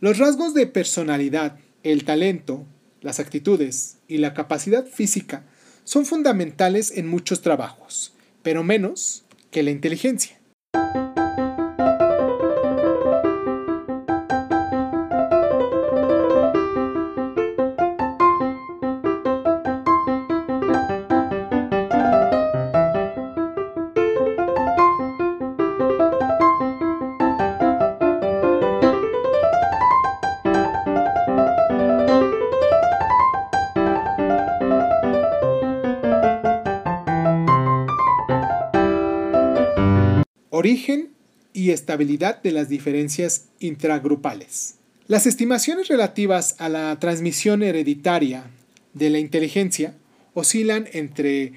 Los 0.00 0.18
rasgos 0.18 0.52
de 0.52 0.66
personalidad, 0.66 1.60
el 1.84 2.04
talento, 2.04 2.66
las 3.02 3.20
actitudes 3.20 3.98
y 4.08 4.18
la 4.18 4.34
capacidad 4.34 4.84
física 4.84 5.44
son 5.84 6.06
fundamentales 6.06 6.90
en 6.90 7.06
muchos 7.06 7.40
trabajos, 7.40 8.12
pero 8.42 8.64
menos 8.64 9.24
que 9.52 9.62
la 9.62 9.70
inteligencia. 9.70 10.40
Origen 40.66 41.10
y 41.52 41.70
estabilidad 41.70 42.42
de 42.42 42.50
las 42.50 42.68
diferencias 42.68 43.44
intragrupales. 43.60 44.74
Las 45.06 45.28
estimaciones 45.28 45.86
relativas 45.86 46.56
a 46.58 46.68
la 46.68 46.98
transmisión 46.98 47.62
hereditaria 47.62 48.50
de 48.92 49.10
la 49.10 49.20
inteligencia 49.20 49.94
oscilan 50.34 50.88
entre 50.92 51.52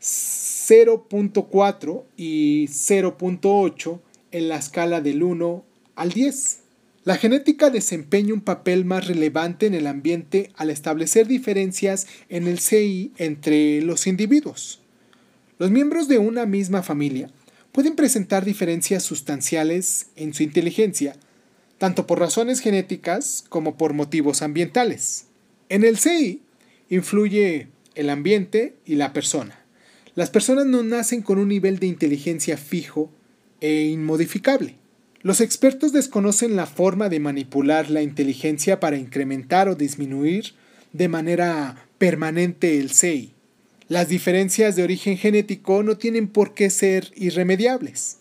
0.4 0.00 2.04
y 2.16 2.68
0.8 2.68 3.98
en 4.30 4.48
la 4.48 4.58
escala 4.58 5.00
del 5.00 5.24
1 5.24 5.64
al 5.96 6.12
10. 6.12 6.60
La 7.02 7.16
genética 7.16 7.70
desempeña 7.70 8.34
un 8.34 8.42
papel 8.42 8.84
más 8.84 9.08
relevante 9.08 9.66
en 9.66 9.74
el 9.74 9.88
ambiente 9.88 10.52
al 10.54 10.70
establecer 10.70 11.26
diferencias 11.26 12.06
en 12.28 12.46
el 12.46 12.60
CI 12.60 13.14
entre 13.18 13.82
los 13.82 14.06
individuos. 14.06 14.78
Los 15.58 15.72
miembros 15.72 16.06
de 16.06 16.18
una 16.18 16.46
misma 16.46 16.84
familia 16.84 17.32
pueden 17.74 17.96
presentar 17.96 18.44
diferencias 18.44 19.02
sustanciales 19.02 20.06
en 20.14 20.32
su 20.32 20.44
inteligencia, 20.44 21.16
tanto 21.76 22.06
por 22.06 22.20
razones 22.20 22.60
genéticas 22.60 23.44
como 23.48 23.76
por 23.76 23.94
motivos 23.94 24.42
ambientales. 24.42 25.26
En 25.68 25.82
el 25.82 25.98
CI 25.98 26.40
influye 26.88 27.66
el 27.96 28.10
ambiente 28.10 28.76
y 28.86 28.94
la 28.94 29.12
persona. 29.12 29.58
Las 30.14 30.30
personas 30.30 30.66
no 30.66 30.84
nacen 30.84 31.20
con 31.20 31.40
un 31.40 31.48
nivel 31.48 31.80
de 31.80 31.88
inteligencia 31.88 32.56
fijo 32.56 33.10
e 33.60 33.86
inmodificable. 33.86 34.76
Los 35.22 35.40
expertos 35.40 35.92
desconocen 35.92 36.54
la 36.54 36.66
forma 36.66 37.08
de 37.08 37.18
manipular 37.18 37.90
la 37.90 38.02
inteligencia 38.02 38.78
para 38.78 38.98
incrementar 38.98 39.68
o 39.68 39.74
disminuir 39.74 40.54
de 40.92 41.08
manera 41.08 41.88
permanente 41.98 42.78
el 42.78 42.92
CI. 42.92 43.33
Las 43.88 44.08
diferencias 44.08 44.76
de 44.76 44.82
origen 44.82 45.18
genético 45.18 45.82
no 45.82 45.98
tienen 45.98 46.26
por 46.28 46.54
qué 46.54 46.70
ser 46.70 47.12
irremediables. 47.16 48.16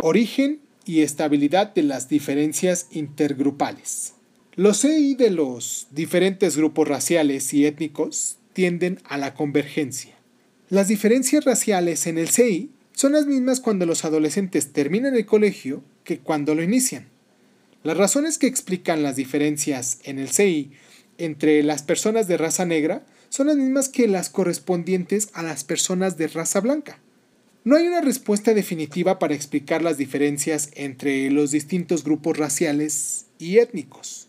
Origen 0.00 0.60
y 0.86 1.02
estabilidad 1.02 1.74
de 1.74 1.82
las 1.82 2.08
diferencias 2.08 2.86
intergrupales. 2.90 4.14
Los 4.54 4.80
CI 4.80 5.16
de 5.16 5.28
los 5.28 5.88
diferentes 5.90 6.56
grupos 6.56 6.88
raciales 6.88 7.52
y 7.52 7.66
étnicos 7.66 8.38
tienden 8.54 8.98
a 9.04 9.18
la 9.18 9.34
convergencia. 9.34 10.14
Las 10.70 10.88
diferencias 10.88 11.44
raciales 11.44 12.06
en 12.06 12.16
el 12.16 12.30
CI 12.30 12.70
son 12.92 13.12
las 13.12 13.26
mismas 13.26 13.60
cuando 13.60 13.84
los 13.84 14.06
adolescentes 14.06 14.72
terminan 14.72 15.16
el 15.16 15.26
colegio 15.26 15.82
que 16.04 16.18
cuando 16.18 16.54
lo 16.54 16.62
inician. 16.62 17.08
Las 17.82 17.96
razones 17.96 18.38
que 18.38 18.46
explican 18.46 19.02
las 19.02 19.16
diferencias 19.16 19.98
en 20.04 20.18
el 20.18 20.30
CI 20.30 20.72
entre 21.18 21.62
las 21.62 21.82
personas 21.82 22.28
de 22.28 22.36
raza 22.36 22.64
negra 22.64 23.04
son 23.28 23.48
las 23.48 23.56
mismas 23.56 23.88
que 23.88 24.06
las 24.06 24.30
correspondientes 24.30 25.28
a 25.32 25.42
las 25.42 25.64
personas 25.64 26.16
de 26.16 26.28
raza 26.28 26.60
blanca. 26.60 26.98
No 27.64 27.76
hay 27.76 27.86
una 27.86 28.00
respuesta 28.00 28.54
definitiva 28.54 29.18
para 29.18 29.34
explicar 29.34 29.82
las 29.82 29.96
diferencias 29.96 30.70
entre 30.74 31.30
los 31.30 31.50
distintos 31.50 32.04
grupos 32.04 32.36
raciales 32.36 33.26
y 33.38 33.58
étnicos. 33.58 34.28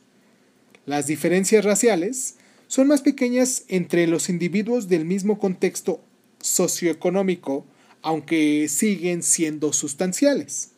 Las 0.85 1.07
diferencias 1.07 1.65
raciales 1.65 2.35
son 2.67 2.87
más 2.87 3.01
pequeñas 3.01 3.63
entre 3.67 4.07
los 4.07 4.29
individuos 4.29 4.87
del 4.87 5.05
mismo 5.05 5.39
contexto 5.39 6.01
socioeconómico, 6.41 7.65
aunque 8.01 8.67
siguen 8.69 9.23
siendo 9.23 9.73
sustanciales. 9.73 10.74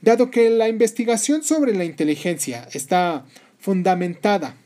Dado 0.00 0.30
que 0.30 0.48
la 0.50 0.68
investigación 0.68 1.42
sobre 1.42 1.74
la 1.74 1.84
inteligencia 1.84 2.68
está 2.72 3.24
fundamentada 3.58 4.56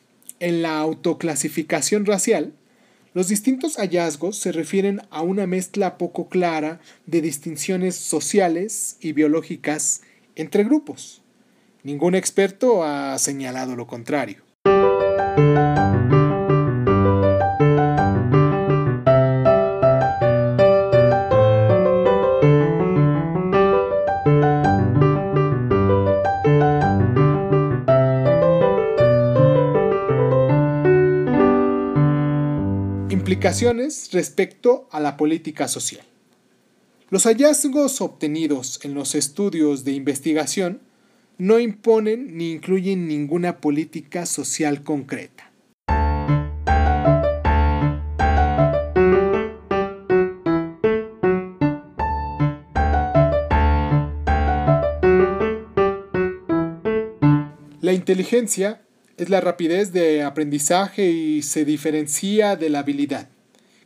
en 0.40 0.60
la 0.60 0.78
autoclasificación 0.78 2.04
racial, 2.04 2.52
los 3.14 3.28
distintos 3.28 3.76
hallazgos 3.76 4.38
se 4.38 4.52
refieren 4.52 5.02
a 5.10 5.22
una 5.22 5.46
mezcla 5.46 5.98
poco 5.98 6.28
clara 6.28 6.80
de 7.06 7.20
distinciones 7.20 7.94
sociales 7.94 8.96
y 9.00 9.12
biológicas 9.12 10.02
entre 10.34 10.64
grupos. 10.64 11.22
Ningún 11.82 12.14
experto 12.14 12.84
ha 12.84 13.18
señalado 13.18 13.76
lo 13.76 13.86
contrario. 13.86 14.51
Respecto 34.12 34.86
a 34.92 35.00
la 35.00 35.16
política 35.16 35.66
social. 35.66 36.04
Los 37.10 37.24
hallazgos 37.24 38.00
obtenidos 38.00 38.78
en 38.84 38.94
los 38.94 39.16
estudios 39.16 39.82
de 39.84 39.90
investigación 39.90 40.80
no 41.38 41.58
imponen 41.58 42.36
ni 42.36 42.52
incluyen 42.52 43.08
ninguna 43.08 43.60
política 43.60 44.26
social 44.26 44.84
concreta. 44.84 45.50
La 57.80 57.92
inteligencia 57.92 58.82
es 59.16 59.30
la 59.30 59.40
rapidez 59.40 59.92
de 59.92 60.22
aprendizaje 60.22 61.10
y 61.10 61.42
se 61.42 61.64
diferencia 61.64 62.54
de 62.54 62.70
la 62.70 62.78
habilidad 62.78 63.31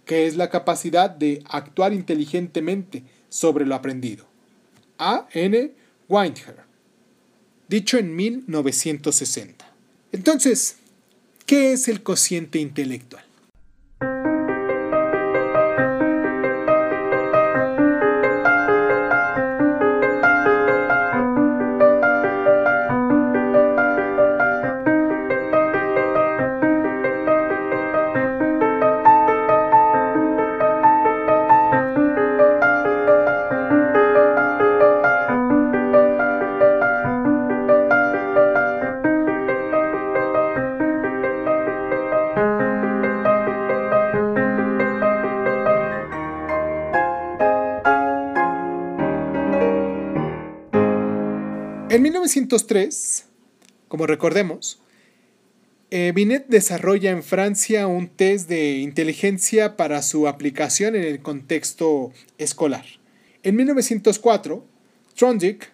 que 0.07 0.27
es 0.27 0.37
la 0.37 0.49
capacidad 0.49 1.11
de 1.11 1.43
actuar 1.51 1.93
inteligentemente 1.93 3.03
sobre 3.29 3.67
lo 3.67 3.75
aprendido. 3.75 4.25
A. 4.99 5.29
N. 5.33 5.75
Weinher. 6.09 6.65
Dicho 7.69 7.99
en 7.99 8.17
1960. 8.17 9.71
Entonces, 10.13 10.77
¿qué 11.45 11.73
es 11.73 11.89
el 11.89 12.03
cociente 12.03 12.61
intelectual? 12.61 13.26
1903, 52.27 53.27
como 53.87 54.07
recordemos, 54.07 54.81
eh, 55.91 56.11
Binet 56.13 56.49
desarrolla 56.49 57.13
en 57.13 57.23
Francia 57.23 57.87
un 57.87 58.09
test 58.09 58.49
de 58.49 58.79
inteligencia 58.79 59.77
para 59.77 60.03
su 60.03 60.27
aplicación 60.27 60.97
en 60.97 61.05
el 61.05 61.21
contexto 61.21 62.13
escolar. 62.39 62.85
En 63.45 63.55
1904, 63.55 64.67
Trondick 65.15 65.71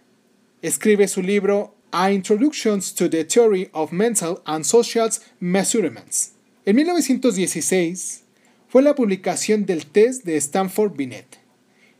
escribe 0.60 1.08
su 1.08 1.22
libro 1.22 1.74
A 1.90 2.12
Introduction 2.12 2.80
to 2.96 3.08
the 3.08 3.24
Theory 3.24 3.70
of 3.72 3.90
Mental 3.92 4.42
and 4.44 4.64
Social 4.64 5.08
Measurements. 5.40 6.32
En 6.66 6.76
1916 6.76 8.24
fue 8.68 8.82
la 8.82 8.94
publicación 8.94 9.64
del 9.64 9.86
test 9.86 10.24
de 10.24 10.36
Stanford 10.36 10.96
Binet. 10.96 11.38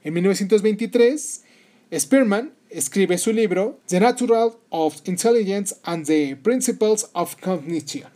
En 0.04 0.12
1923, 0.12 1.42
Spearman 1.98 2.52
escribe 2.72 3.18
su 3.18 3.32
libro 3.32 3.80
The 3.86 4.00
Natural 4.00 4.52
of 4.70 4.96
Intelligence 5.04 5.76
and 5.84 6.06
the 6.06 6.36
Principles 6.36 7.08
of 7.12 7.36
Cognition. 7.40 8.10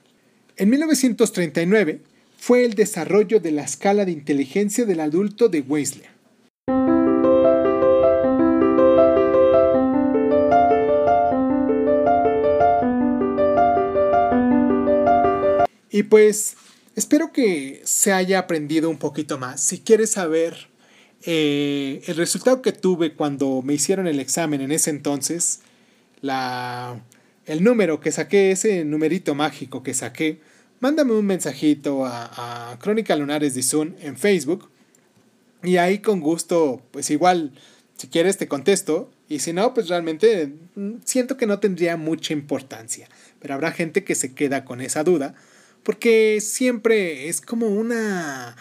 En 0.56 0.70
1939 0.70 2.00
fue 2.38 2.64
el 2.64 2.74
desarrollo 2.74 3.40
de 3.40 3.52
la 3.52 3.62
escala 3.62 4.04
de 4.04 4.12
inteligencia 4.12 4.84
del 4.84 5.00
adulto 5.00 5.48
de 5.48 5.60
Weisler. 5.60 6.16
Y 15.90 16.02
pues 16.02 16.56
espero 16.94 17.32
que 17.32 17.80
se 17.84 18.12
haya 18.12 18.38
aprendido 18.38 18.90
un 18.90 18.98
poquito 18.98 19.38
más. 19.38 19.62
Si 19.62 19.80
quieres 19.80 20.10
saber 20.10 20.68
eh, 21.28 22.02
el 22.06 22.16
resultado 22.16 22.62
que 22.62 22.70
tuve 22.70 23.14
cuando 23.14 23.60
me 23.60 23.74
hicieron 23.74 24.06
el 24.06 24.20
examen 24.20 24.60
en 24.60 24.70
ese 24.70 24.90
entonces, 24.90 25.58
la, 26.20 27.02
el 27.46 27.64
número 27.64 27.98
que 27.98 28.12
saqué, 28.12 28.52
ese 28.52 28.84
numerito 28.84 29.34
mágico 29.34 29.82
que 29.82 29.92
saqué, 29.92 30.40
mándame 30.78 31.14
un 31.14 31.26
mensajito 31.26 32.06
a, 32.06 32.78
Crónica 32.80 33.16
Lunares 33.16 33.56
de 33.56 33.64
Zoom 33.64 33.94
en 34.00 34.16
Facebook 34.16 34.70
y 35.64 35.78
ahí 35.78 35.98
con 35.98 36.20
gusto, 36.20 36.80
pues 36.92 37.10
igual, 37.10 37.50
si 37.96 38.06
quieres 38.06 38.36
te 38.38 38.46
contesto 38.46 39.10
y 39.28 39.40
si 39.40 39.52
no, 39.52 39.74
pues 39.74 39.88
realmente 39.88 40.52
mm, 40.76 40.98
siento 41.04 41.36
que 41.36 41.48
no 41.48 41.58
tendría 41.58 41.96
mucha 41.96 42.34
importancia, 42.34 43.08
pero 43.40 43.54
habrá 43.54 43.72
gente 43.72 44.04
que 44.04 44.14
se 44.14 44.32
queda 44.32 44.64
con 44.64 44.80
esa 44.80 45.02
duda 45.02 45.34
porque 45.82 46.40
siempre 46.40 47.28
es 47.28 47.40
como 47.40 47.66
una, 47.66 48.54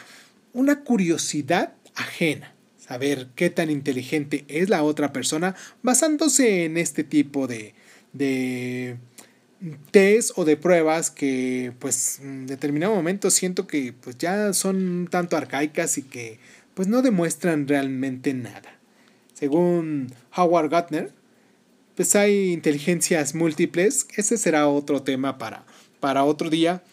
una 0.53 0.83
curiosidad 0.83 1.73
ajena 1.93 2.54
saber 2.85 3.27
qué 3.35 3.49
tan 3.49 3.69
inteligente 3.69 4.45
es 4.47 4.69
la 4.69 4.83
otra 4.83 5.11
persona 5.13 5.55
basándose 5.81 6.65
en 6.65 6.77
este 6.77 7.03
tipo 7.03 7.47
de, 7.47 7.73
de 8.13 8.97
test 9.91 10.31
o 10.35 10.45
de 10.45 10.57
pruebas 10.57 11.09
que 11.11 11.73
pues 11.79 12.19
en 12.19 12.45
determinado 12.45 12.93
momento 12.93 13.31
siento 13.31 13.67
que 13.67 13.93
pues 13.93 14.17
ya 14.17 14.53
son 14.53 15.07
tanto 15.09 15.37
arcaicas 15.37 15.97
y 15.97 16.03
que 16.03 16.39
pues 16.73 16.87
no 16.87 17.01
demuestran 17.01 17.67
realmente 17.67 18.33
nada. 18.33 18.79
Según 19.33 20.13
Howard 20.35 20.69
Gardner, 20.69 21.11
pues 21.95 22.15
hay 22.15 22.51
inteligencias 22.51 23.33
múltiples, 23.33 24.07
ese 24.15 24.37
será 24.37 24.67
otro 24.67 25.01
tema 25.01 25.37
para, 25.37 25.65
para 25.99 26.25
otro 26.25 26.49
día, 26.49 26.83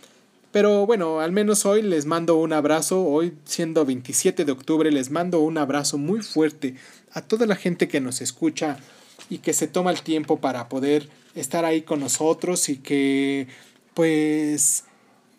pero 0.53 0.85
bueno, 0.87 1.21
al 1.21 1.33
menos 1.33 1.65
hoy 1.65 1.81
les 1.81 2.05
mando 2.05 2.37
un 2.37 2.53
abrazo, 2.53 3.03
hoy 3.03 3.35
siendo 3.45 3.87
27 3.87 4.45
de 4.45 4.53
octubre, 4.53 4.91
les 4.93 5.11
mando 5.11 5.41
un 5.41 5.57
abrazo 5.57 5.97
muy 5.97 6.21
fuerte 6.21 6.75
a 7.11 7.23
toda 7.23 7.47
la 7.47 7.57
gente 7.57 7.89
que 7.89 8.01
nos 8.01 8.21
escucha 8.21 8.77
y 9.31 9.39
que 9.39 9.55
se 9.55 9.67
toma 9.67 9.91
el 9.91 10.03
tiempo 10.03 10.41
para 10.41 10.69
poder 10.69 11.09
estar 11.35 11.65
ahí 11.65 11.83
con 11.83 12.01
nosotros 12.01 12.69
y 12.69 12.77
que 12.77 13.49
pues 13.95 14.85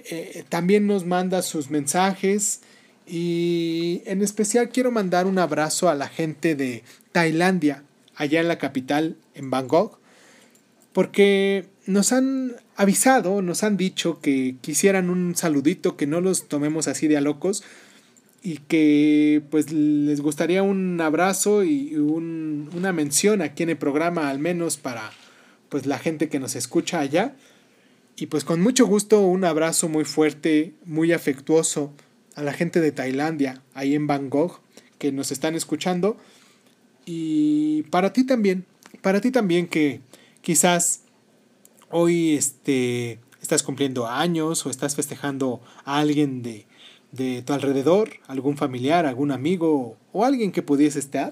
eh, 0.09 0.43
también 0.49 0.87
nos 0.87 1.05
manda 1.05 1.43
sus 1.43 1.69
mensajes. 1.69 2.61
Y 3.05 4.01
en 4.05 4.21
especial 4.23 4.69
quiero 4.69 4.91
mandar 4.91 5.27
un 5.27 5.37
abrazo 5.37 5.89
a 5.89 5.95
la 5.95 6.07
gente 6.07 6.55
de 6.55 6.83
Tailandia, 7.11 7.83
allá 8.15 8.41
en 8.41 8.47
la 8.47 8.57
capital, 8.57 9.17
en 9.35 9.51
Bangkok, 9.51 9.99
porque 10.93 11.65
nos 11.85 12.13
han 12.13 12.55
avisado, 12.75 13.41
nos 13.41 13.63
han 13.63 13.77
dicho 13.77 14.19
que 14.21 14.55
quisieran 14.61 15.09
un 15.09 15.35
saludito, 15.35 15.97
que 15.97 16.07
no 16.07 16.21
los 16.21 16.47
tomemos 16.47 16.87
así 16.87 17.07
de 17.07 17.17
a 17.17 17.21
locos 17.21 17.63
y 18.41 18.57
que 18.57 19.41
pues 19.49 19.71
les 19.71 20.21
gustaría 20.21 20.63
un 20.63 20.99
abrazo 20.99 21.63
y 21.63 21.95
una 21.95 22.91
mención 22.91 23.41
aquí 23.41 23.63
en 23.63 23.69
el 23.69 23.77
programa 23.77 24.29
al 24.29 24.39
menos 24.39 24.77
para 24.77 25.11
pues 25.69 25.85
la 25.85 25.97
gente 25.97 26.29
que 26.29 26.39
nos 26.39 26.55
escucha 26.55 26.99
allá. 26.99 27.35
Y 28.15 28.27
pues 28.27 28.43
con 28.43 28.61
mucho 28.61 28.85
gusto 28.85 29.21
un 29.21 29.43
abrazo 29.43 29.89
muy 29.89 30.05
fuerte, 30.05 30.73
muy 30.85 31.13
afectuoso 31.13 31.93
a 32.35 32.43
la 32.43 32.53
gente 32.53 32.79
de 32.79 32.91
Tailandia, 32.91 33.61
ahí 33.73 33.95
en 33.95 34.07
Bangkok, 34.07 34.59
que 34.99 35.11
nos 35.11 35.31
están 35.31 35.55
escuchando. 35.55 36.17
Y 37.05 37.83
para 37.83 38.13
ti 38.13 38.25
también, 38.25 38.65
para 39.01 39.19
ti 39.19 39.31
también 39.31 39.67
que 39.67 40.01
quizás 40.41 41.02
hoy 41.93 42.33
este, 42.33 43.19
estás 43.41 43.61
cumpliendo 43.61 44.07
años 44.07 44.65
o 44.65 44.69
estás 44.69 44.95
festejando 44.95 45.61
a 45.85 45.99
alguien 45.99 46.41
de, 46.41 46.65
de 47.11 47.43
tu 47.43 47.53
alrededor, 47.53 48.09
algún 48.27 48.57
familiar, 48.57 49.05
algún 49.05 49.31
amigo 49.31 49.95
o 50.11 50.25
alguien 50.25 50.51
que 50.51 50.63
pudiese 50.63 50.97
estar, 50.97 51.31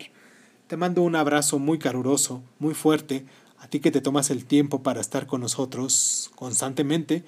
te 0.68 0.78
mando 0.78 1.02
un 1.02 1.16
abrazo 1.16 1.58
muy 1.58 1.80
caluroso, 1.80 2.44
muy 2.60 2.76
fuerte, 2.76 3.26
a 3.58 3.68
ti 3.68 3.80
que 3.80 3.92
te 3.92 4.02
tomas 4.02 4.30
el 4.30 4.46
tiempo 4.46 4.84
para 4.84 5.02
estar 5.02 5.26
con 5.26 5.42
nosotros 5.42 6.32
constantemente 6.36 7.24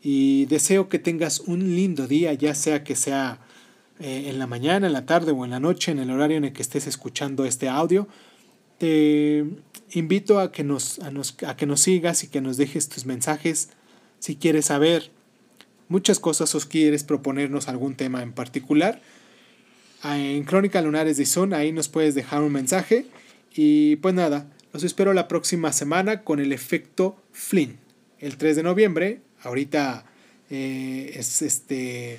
y 0.00 0.46
deseo 0.46 0.88
que 0.88 0.98
tengas 0.98 1.40
un 1.40 1.74
lindo 1.74 2.06
día, 2.06 2.32
ya 2.32 2.54
sea 2.54 2.84
que 2.84 2.96
sea 2.96 3.40
eh, 3.98 4.24
en 4.28 4.38
la 4.38 4.46
mañana, 4.46 4.86
en 4.86 4.92
la 4.92 5.06
tarde 5.06 5.32
o 5.32 5.44
en 5.44 5.50
la 5.50 5.60
noche, 5.60 5.92
en 5.92 5.98
el 5.98 6.10
horario 6.10 6.36
en 6.36 6.44
el 6.44 6.52
que 6.52 6.62
estés 6.62 6.86
escuchando 6.86 7.44
este 7.44 7.68
audio. 7.68 8.08
Te 8.82 9.44
invito 9.92 10.40
a 10.40 10.50
que 10.50 10.64
nos, 10.64 10.98
a, 10.98 11.56
que 11.56 11.66
nos 11.66 11.82
sigas 11.82 12.24
y 12.24 12.26
que 12.26 12.40
nos 12.40 12.56
dejes 12.56 12.88
tus 12.88 13.06
mensajes 13.06 13.68
si 14.18 14.34
quieres 14.34 14.64
saber 14.64 15.12
muchas 15.86 16.18
cosas 16.18 16.52
o 16.56 16.58
quieres 16.58 17.04
proponernos 17.04 17.68
algún 17.68 17.94
tema 17.94 18.24
en 18.24 18.32
particular. 18.32 19.00
Ah, 20.02 20.18
en 20.18 20.42
Crónica 20.42 20.82
Lunares 20.82 21.16
de 21.16 21.26
Sun, 21.26 21.54
ahí 21.54 21.70
nos 21.70 21.88
puedes 21.88 22.16
dejar 22.16 22.42
un 22.42 22.50
mensaje. 22.50 23.06
Y 23.54 23.94
pues 23.96 24.16
nada, 24.16 24.50
los 24.72 24.82
espero 24.82 25.12
la 25.12 25.28
próxima 25.28 25.72
semana 25.72 26.24
con 26.24 26.40
el 26.40 26.52
efecto 26.52 27.16
Flynn. 27.30 27.78
El 28.18 28.36
3 28.36 28.56
de 28.56 28.62
noviembre, 28.64 29.20
ahorita 29.44 30.06
eh, 30.50 31.12
es 31.14 31.40
este 31.40 32.18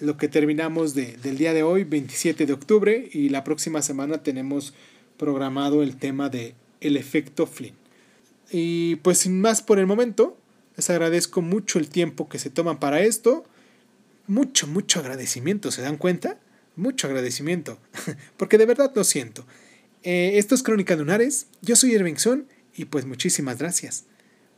lo 0.00 0.16
que 0.16 0.26
terminamos 0.26 0.94
del 0.94 1.38
día 1.38 1.54
de 1.54 1.62
hoy, 1.62 1.84
27 1.84 2.46
de 2.46 2.52
octubre, 2.52 3.08
y 3.12 3.28
la 3.28 3.44
próxima 3.44 3.80
semana 3.80 4.24
tenemos 4.24 4.74
programado 5.16 5.82
el 5.82 5.96
tema 5.96 6.28
de 6.28 6.54
el 6.80 6.96
efecto 6.96 7.46
Flynn. 7.46 7.74
Y 8.50 8.96
pues 8.96 9.18
sin 9.18 9.40
más 9.40 9.62
por 9.62 9.78
el 9.78 9.86
momento, 9.86 10.36
les 10.76 10.90
agradezco 10.90 11.42
mucho 11.42 11.78
el 11.78 11.88
tiempo 11.88 12.28
que 12.28 12.38
se 12.38 12.50
toman 12.50 12.78
para 12.78 13.02
esto. 13.02 13.44
Mucho, 14.26 14.66
mucho 14.66 15.00
agradecimiento, 15.00 15.70
¿se 15.70 15.82
dan 15.82 15.96
cuenta? 15.96 16.38
Mucho 16.76 17.06
agradecimiento, 17.06 17.78
porque 18.36 18.58
de 18.58 18.66
verdad 18.66 18.92
lo 18.94 19.04
siento. 19.04 19.46
Eh, 20.02 20.32
esto 20.34 20.54
es 20.54 20.62
Crónica 20.62 20.96
Lunares, 20.96 21.46
yo 21.62 21.76
soy 21.76 21.94
Irvingson 21.94 22.46
y 22.74 22.86
pues 22.86 23.06
muchísimas 23.06 23.58
gracias. 23.58 24.04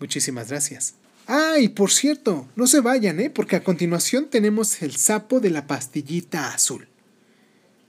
Muchísimas 0.01 0.49
gracias. 0.49 0.95
Ah, 1.27 1.57
y 1.59 1.69
por 1.69 1.91
cierto, 1.91 2.49
no 2.55 2.67
se 2.67 2.81
vayan, 2.81 3.19
¿eh? 3.21 3.31
porque 3.31 3.57
a 3.57 3.65
continuación 3.65 4.29
tenemos 4.31 4.83
el 4.83 4.97
sapo 4.97 5.41
de 5.41 5.51
la 5.51 5.67
pastillita 5.67 6.53
azul 6.53 6.89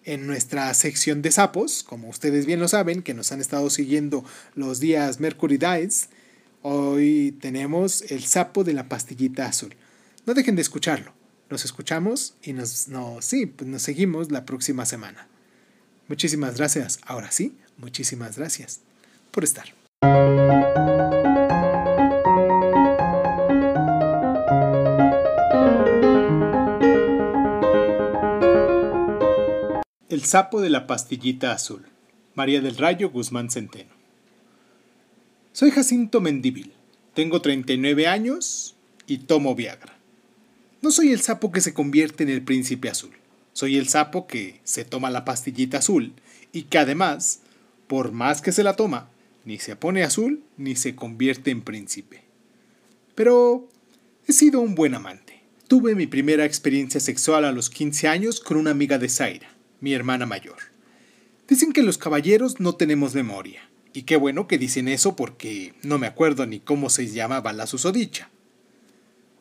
en 0.07 0.25
nuestra 0.25 0.73
sección 0.73 1.21
de 1.21 1.31
sapos, 1.31 1.83
como 1.83 2.07
ustedes 2.07 2.45
bien 2.45 2.61
lo 2.61 2.69
saben, 2.69 3.03
que 3.03 3.13
nos 3.13 3.33
han 3.33 3.41
estado 3.41 3.69
siguiendo 3.69 4.23
los 4.55 4.79
días 4.79 5.19
Mercury 5.19 5.57
Dies, 5.57 6.07
hoy 6.61 7.37
tenemos 7.41 8.01
el 8.09 8.23
sapo 8.23 8.63
de 8.63 8.71
la 8.71 8.87
pastillita 8.87 9.45
azul. 9.45 9.75
No 10.25 10.33
dejen 10.33 10.55
de 10.55 10.61
escucharlo. 10.61 11.11
Nos 11.49 11.65
escuchamos 11.65 12.35
y 12.41 12.53
nos, 12.53 12.87
no, 12.87 13.17
sí, 13.21 13.47
pues 13.47 13.69
nos 13.69 13.81
seguimos 13.81 14.31
la 14.31 14.45
próxima 14.45 14.85
semana. 14.85 15.27
Muchísimas 16.07 16.55
gracias. 16.55 16.99
Ahora 17.05 17.31
sí, 17.31 17.57
muchísimas 17.77 18.37
gracias 18.37 18.79
por 19.31 19.43
estar. 19.43 19.73
Sapo 30.27 30.61
de 30.61 30.69
la 30.69 30.85
pastillita 30.87 31.53
azul. 31.53 31.87
María 32.35 32.61
del 32.61 32.77
Rayo 32.77 33.09
Guzmán 33.09 33.49
Centeno. 33.49 33.89
Soy 35.53 35.71
Jacinto 35.71 36.21
Mendívil. 36.21 36.73
Tengo 37.15 37.41
39 37.41 38.07
años 38.07 38.75
y 39.07 39.19
tomo 39.19 39.55
Viagra. 39.55 39.97
No 40.81 40.91
soy 40.91 41.13
el 41.13 41.21
sapo 41.21 41.51
que 41.51 41.61
se 41.61 41.73
convierte 41.73 42.23
en 42.23 42.29
el 42.29 42.43
príncipe 42.43 42.89
azul. 42.89 43.13
Soy 43.53 43.77
el 43.77 43.87
sapo 43.87 44.27
que 44.27 44.59
se 44.65 44.85
toma 44.85 45.09
la 45.09 45.25
pastillita 45.25 45.79
azul 45.79 46.13
y 46.51 46.63
que 46.63 46.77
además, 46.77 47.39
por 47.87 48.11
más 48.11 48.41
que 48.41 48.51
se 48.51 48.63
la 48.63 48.75
toma, 48.75 49.09
Ni 49.45 49.59
se 49.59 49.77
pone 49.77 50.03
azul 50.03 50.43
ni 50.57 50.75
se 50.75 50.93
convierte 50.93 51.51
en 51.51 51.61
príncipe. 51.61 52.21
Pero 53.15 53.69
he 54.27 54.33
sido 54.33 54.59
un 54.59 54.75
buen 54.75 54.93
amante. 54.93 55.41
Tuve 55.69 55.95
mi 55.95 56.05
primera 56.05 56.43
experiencia 56.43 56.99
sexual 56.99 57.45
a 57.45 57.53
los 57.53 57.69
15 57.69 58.09
años 58.09 58.41
con 58.41 58.57
una 58.57 58.71
amiga 58.71 58.97
de 58.97 59.07
Zaira, 59.07 59.56
mi 59.79 59.93
hermana 59.93 60.25
mayor. 60.25 60.57
Dicen 61.47 61.71
que 61.71 61.83
los 61.83 61.97
caballeros 61.97 62.59
no 62.59 62.75
tenemos 62.75 63.15
memoria. 63.15 63.69
Y 63.93 64.03
qué 64.03 64.15
bueno 64.15 64.47
que 64.47 64.57
dicen 64.57 64.87
eso 64.87 65.15
porque 65.15 65.73
no 65.81 65.97
me 65.97 66.07
acuerdo 66.07 66.45
ni 66.45 66.59
cómo 66.59 66.89
se 66.89 67.07
llamaba 67.07 67.53
la 67.53 67.67
susodicha. 67.67 68.29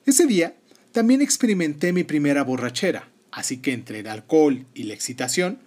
Ese 0.07 0.27
día 0.27 0.57
también 0.93 1.21
experimenté 1.21 1.93
mi 1.93 2.05
primera 2.05 2.43
borrachera, 2.43 3.11
así 3.33 3.59
que 3.59 3.73
entre 3.73 3.99
el 3.99 4.07
alcohol 4.07 4.65
y 4.73 4.85
la 4.85 4.95
excitación, 4.95 5.59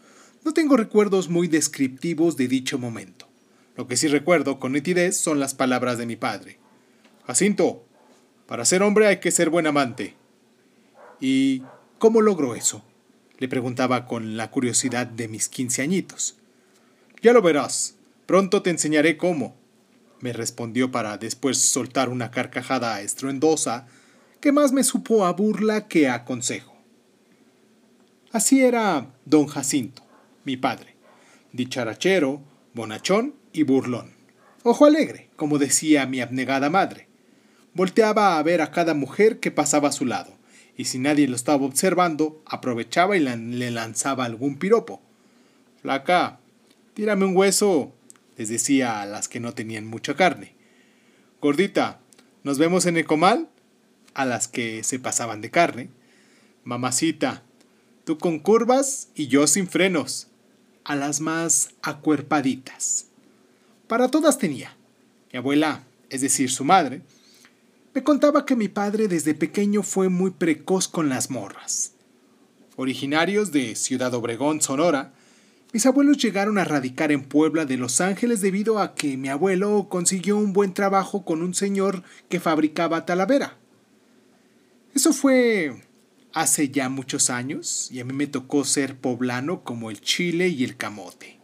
no 0.44 0.54
tengo 0.54 0.78
recuerdos 0.78 1.30
muy 1.30 1.48
descriptivos 1.48 2.38
de 2.38 2.48
dicho 2.48 2.80
momento. 2.80 3.28
Lo 3.76 3.88
que 3.88 3.98
sí 3.98 4.08
recuerdo 4.08 4.60
con 4.60 4.72
nitidez 4.72 5.18
son 5.18 5.40
las 5.40 5.54
palabras 5.54 5.98
de 5.98 6.06
mi 6.06 6.16
padre. 6.16 6.58
Jacinto, 7.28 7.86
para 8.48 8.66
ser 8.66 8.82
hombre 8.82 9.08
hay 9.08 9.20
que 9.20 9.32
ser 9.32 9.50
buen 9.50 9.68
amante. 9.68 10.16
¿Y 11.22 11.62
cómo 12.00 12.22
logro 12.22 12.56
eso? 12.56 12.84
Le 13.40 13.48
preguntaba 13.48 14.06
con 14.06 14.38
la 14.38 14.52
curiosidad 14.52 15.08
de 15.08 15.28
mis 15.28 15.50
quince 15.50 15.82
añitos. 15.82 16.36
Ya 17.22 17.34
lo 17.34 17.42
verás. 17.42 17.96
Pronto 18.26 18.62
te 18.62 18.70
enseñaré 18.70 19.18
cómo. 19.18 19.56
me 20.20 20.34
respondió 20.34 20.92
para 20.92 21.18
después 21.18 21.58
soltar 21.58 22.10
una 22.10 22.30
carcajada 22.30 23.00
estruendosa 23.02 23.88
que 24.42 24.52
más 24.52 24.74
me 24.74 24.84
supo 24.84 25.26
a 25.26 25.32
burla 25.32 25.88
que 25.88 26.10
a 26.10 26.26
consejo. 26.26 26.76
Así 28.32 28.62
era 28.62 29.08
don 29.26 29.48
Jacinto, 29.48 30.04
mi 30.44 30.58
padre, 30.58 30.96
dicharachero, 31.54 32.42
bonachón 32.74 33.34
y 33.54 33.64
burlón. 33.64 34.14
Ojo 34.64 34.86
alegre, 34.86 35.30
como 35.38 35.58
decía 35.58 36.06
mi 36.06 36.22
abnegada 36.22 36.70
madre. 36.70 37.08
Volteaba 37.74 38.38
a 38.38 38.44
ver 38.44 38.62
a 38.62 38.72
cada 38.72 38.94
mujer 38.94 39.40
que 39.40 39.52
pasaba 39.52 39.90
a 39.90 39.94
su 39.94 40.06
lado, 40.06 40.38
y 40.80 40.86
si 40.86 40.98
nadie 40.98 41.28
lo 41.28 41.36
estaba 41.36 41.66
observando, 41.66 42.42
aprovechaba 42.46 43.18
y 43.18 43.20
le 43.20 43.70
lanzaba 43.70 44.24
algún 44.24 44.58
piropo. 44.58 45.02
Flaca, 45.82 46.40
tírame 46.94 47.26
un 47.26 47.36
hueso, 47.36 47.92
les 48.38 48.48
decía 48.48 49.02
a 49.02 49.06
las 49.06 49.28
que 49.28 49.42
no 49.42 49.54
tenían 49.54 49.86
mucha 49.86 50.16
carne. 50.16 50.54
Gordita, 51.42 52.00
¿nos 52.46 52.60
vemos 52.60 52.86
en 52.86 52.96
el 52.96 53.06
comal? 53.06 53.50
a 54.14 54.24
las 54.24 54.48
que 54.48 54.86
se 54.86 55.00
pasaban 55.00 55.42
de 55.42 55.52
carne. 55.52 55.90
Mamacita, 56.64 57.44
tú 58.06 58.18
con 58.18 58.40
curvas 58.40 59.10
y 59.16 59.28
yo 59.28 59.48
sin 59.48 59.68
frenos, 59.68 60.28
a 60.86 60.96
las 60.96 61.20
más 61.20 61.72
acuerpaditas. 61.82 63.08
Para 63.90 64.08
todas 64.08 64.38
tenía. 64.38 64.78
Mi 65.34 65.40
abuela, 65.40 65.84
es 66.10 66.22
decir, 66.22 66.50
su 66.50 66.64
madre, 66.64 67.02
me 67.94 68.04
contaba 68.04 68.46
que 68.46 68.56
mi 68.56 68.68
padre 68.68 69.08
desde 69.08 69.34
pequeño 69.34 69.84
fue 69.84 70.10
muy 70.10 70.32
precoz 70.32 70.88
con 70.88 71.10
las 71.10 71.30
morras. 71.30 71.94
Originarios 72.76 73.52
de 73.52 73.76
Ciudad 73.76 74.14
Obregón, 74.14 74.62
Sonora, 74.62 75.14
mis 75.74 75.86
abuelos 75.86 76.18
llegaron 76.18 76.58
a 76.58 76.66
radicar 76.66 77.12
en 77.12 77.24
Puebla 77.24 77.66
de 77.66 77.78
Los 77.78 78.02
Ángeles 78.02 78.42
debido 78.42 78.80
a 78.80 78.96
que 78.96 79.18
mi 79.18 79.30
abuelo 79.30 79.88
consiguió 79.90 80.38
un 80.38 80.54
buen 80.54 80.74
trabajo 80.74 81.26
con 81.26 81.44
un 81.44 81.54
señor 81.54 82.04
que 82.28 82.40
fabricaba 82.40 83.06
talavera. 83.06 83.58
Eso 84.96 85.14
fue 85.14 85.84
hace 86.34 86.70
ya 86.70 86.90
muchos 86.90 87.30
años 87.30 87.90
y 87.92 88.00
a 88.00 88.06
mí 88.06 88.14
me 88.14 88.28
tocó 88.28 88.66
ser 88.66 88.98
poblano 88.98 89.64
como 89.64 89.92
el 89.92 90.02
chile 90.02 90.48
y 90.48 90.64
el 90.64 90.78
camote. 90.78 91.40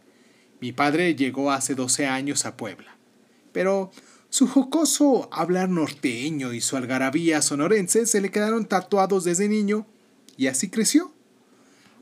Mi 0.60 0.72
padre 0.72 1.14
llegó 1.14 1.52
hace 1.52 1.74
12 1.74 2.06
años 2.06 2.46
a 2.46 2.56
Puebla, 2.56 2.96
pero 3.52 3.90
su 4.30 4.46
jocoso 4.46 5.28
hablar 5.32 5.68
norteño 5.68 6.52
y 6.52 6.60
su 6.60 6.76
algarabía 6.76 7.42
sonorense 7.42 8.06
se 8.06 8.20
le 8.20 8.30
quedaron 8.30 8.66
tatuados 8.66 9.24
desde 9.24 9.48
niño 9.48 9.86
y 10.36 10.48
así 10.48 10.68
creció. 10.68 11.12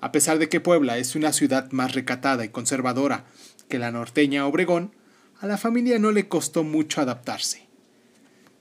A 0.01 0.13
pesar 0.13 0.39
de 0.39 0.49
que 0.49 0.61
Puebla 0.61 0.99
es 0.99 1.15
una 1.15 1.33
ciudad 1.33 1.71
más 1.71 1.95
recatada 1.95 2.45
y 2.45 2.49
conservadora 2.49 3.25
que 3.69 3.79
la 3.79 3.91
norteña 3.91 4.47
Obregón, 4.47 4.93
a 5.41 5.47
la 5.47 5.59
familia 5.59 5.99
no 5.99 6.13
le 6.13 6.29
costó 6.29 6.65
mucho 6.65 7.01
adaptarse. 7.01 7.67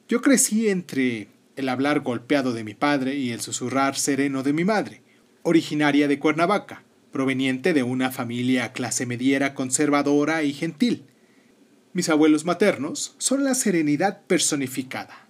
Yo 0.08 0.22
crecí 0.22 0.70
entre 0.70 1.28
el 1.56 1.70
hablar 1.70 2.02
golpeado 2.02 2.54
de 2.54 2.64
mi 2.64 2.74
padre 2.74 3.16
y 3.16 3.32
el 3.32 3.42
susurrar 3.42 3.96
sereno 3.96 4.44
de 4.44 4.54
mi 4.54 4.66
madre, 4.66 5.02
originaria 5.44 6.08
de 6.08 6.20
Cuernavaca, 6.20 6.84
proveniente 7.12 7.74
de 7.74 7.84
una 7.84 8.12
familia 8.12 8.74
clase 8.74 9.06
mediera 9.06 9.54
conservadora 9.54 10.44
y 10.44 10.54
gentil. 10.54 11.06
Mis 11.94 12.10
abuelos 12.10 12.44
maternos 12.44 13.14
son 13.20 13.44
la 13.44 13.54
serenidad 13.54 14.22
personificada, 14.26 15.28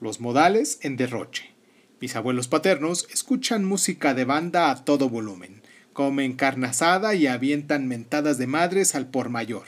los 0.00 0.20
modales 0.20 0.78
en 0.82 0.96
derroche. 0.96 1.52
Mis 2.00 2.14
abuelos 2.14 2.46
paternos 2.46 3.08
escuchan 3.12 3.64
música 3.64 4.14
de 4.14 4.24
banda 4.24 4.70
a 4.70 4.84
todo 4.84 5.08
volumen, 5.08 5.62
comen 5.92 6.34
carne 6.34 6.68
asada 6.68 7.16
y 7.16 7.26
avientan 7.26 7.88
mentadas 7.88 8.38
de 8.38 8.46
madres 8.46 8.94
al 8.94 9.08
por 9.08 9.30
mayor. 9.30 9.64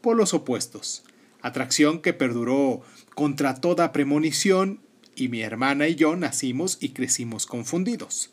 Polos 0.00 0.32
opuestos, 0.32 1.02
atracción 1.40 2.02
que 2.02 2.12
perduró 2.12 2.82
contra 3.16 3.56
toda 3.56 3.90
premonición 3.90 4.78
y 5.16 5.26
mi 5.26 5.42
hermana 5.42 5.88
y 5.88 5.96
yo 5.96 6.14
nacimos 6.14 6.78
y 6.80 6.90
crecimos 6.90 7.46
confundidos. 7.46 8.30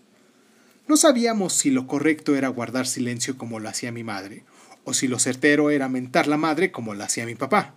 No 0.87 0.95
sabíamos 0.95 1.53
si 1.53 1.71
lo 1.71 1.87
correcto 1.87 2.35
era 2.35 2.49
guardar 2.49 2.85
silencio 2.85 3.35
como 3.35 3.59
lo 3.59 3.67
hacía 3.67 3.91
mi 3.91 4.03
madre, 4.03 4.43
o 4.83 4.93
si 4.93 5.07
lo 5.07 5.19
certero 5.19 5.69
era 5.69 5.89
mentar 5.89 6.27
la 6.27 6.37
madre 6.37 6.71
como 6.71 6.93
lo 6.93 7.03
hacía 7.03 7.25
mi 7.25 7.35
papá. 7.35 7.75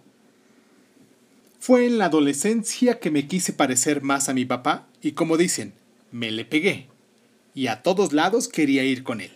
Fue 1.61 1.87
en 1.87 1.99
la 1.99 2.07
adolescencia 2.07 2.99
que 2.99 3.11
me 3.11 3.29
quise 3.29 3.53
parecer 3.53 4.03
más 4.03 4.29
a 4.29 4.35
mi 4.35 4.45
papá 4.45 4.89
y 5.01 5.13
como 5.13 5.37
dicen, 5.37 5.75
me 6.11 6.31
le 6.31 6.45
pegué. 6.45 6.89
Y 7.55 7.69
a 7.69 7.83
todos 7.83 8.13
lados 8.13 8.49
quería 8.49 8.83
ir 8.83 9.03
con 9.03 9.21
él. 9.21 9.31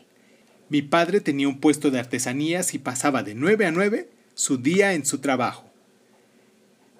Mi 0.68 0.82
padre 0.82 1.20
tenía 1.20 1.48
un 1.48 1.60
puesto 1.60 1.90
de 1.90 2.00
artesanías 2.00 2.74
y 2.74 2.78
pasaba 2.78 3.22
de 3.22 3.34
nueve 3.34 3.66
a 3.66 3.70
nueve 3.70 4.10
su 4.34 4.58
día 4.58 4.94
en 4.94 5.06
su 5.06 5.18
trabajo. 5.18 5.65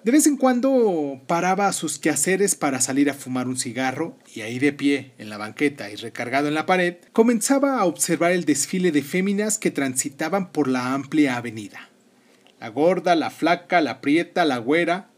De 0.07 0.13
vez 0.13 0.25
en 0.25 0.37
cuando 0.37 1.19
paraba 1.27 1.67
a 1.67 1.73
sus 1.73 1.99
quehaceres 1.99 2.55
para 2.55 2.79
salir 2.79 3.09
a 3.09 3.13
fumar 3.13 3.49
un 3.49 3.57
cigarro 3.57 4.15
y 4.33 4.39
ahí 4.39 4.57
de 4.57 4.71
pie, 4.71 5.11
en 5.17 5.29
la 5.29 5.35
banqueta 5.35 5.91
y 5.91 5.97
recargado 5.97 6.47
en 6.47 6.53
la 6.53 6.65
pared, 6.65 6.95
comenzaba 7.11 7.77
a 7.77 7.83
observar 7.83 8.31
el 8.31 8.45
desfile 8.45 8.93
de 8.93 9.03
féminas 9.03 9.57
que 9.57 9.69
transitaban 9.69 10.53
por 10.53 10.69
la 10.69 10.93
amplia 10.93 11.35
avenida. 11.35 11.89
La 12.61 12.69
gorda, 12.69 13.17
la 13.17 13.29
flaca, 13.31 13.81
la 13.81 13.99
prieta, 13.99 14.45
la 14.45 14.59
güera. 14.59 15.09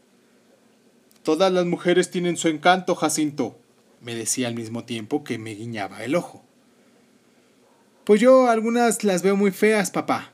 Todas 1.22 1.52
las 1.52 1.66
mujeres 1.66 2.10
tienen 2.10 2.36
su 2.36 2.48
encanto, 2.48 2.96
Jacinto, 2.96 3.60
me 4.00 4.16
decía 4.16 4.48
al 4.48 4.56
mismo 4.56 4.86
tiempo 4.86 5.22
que 5.22 5.38
me 5.38 5.54
guiñaba 5.54 6.02
el 6.02 6.16
ojo. 6.16 6.44
Pues 8.02 8.20
yo 8.20 8.48
algunas 8.48 9.04
las 9.04 9.22
veo 9.22 9.36
muy 9.36 9.52
feas, 9.52 9.92
papá. 9.92 10.32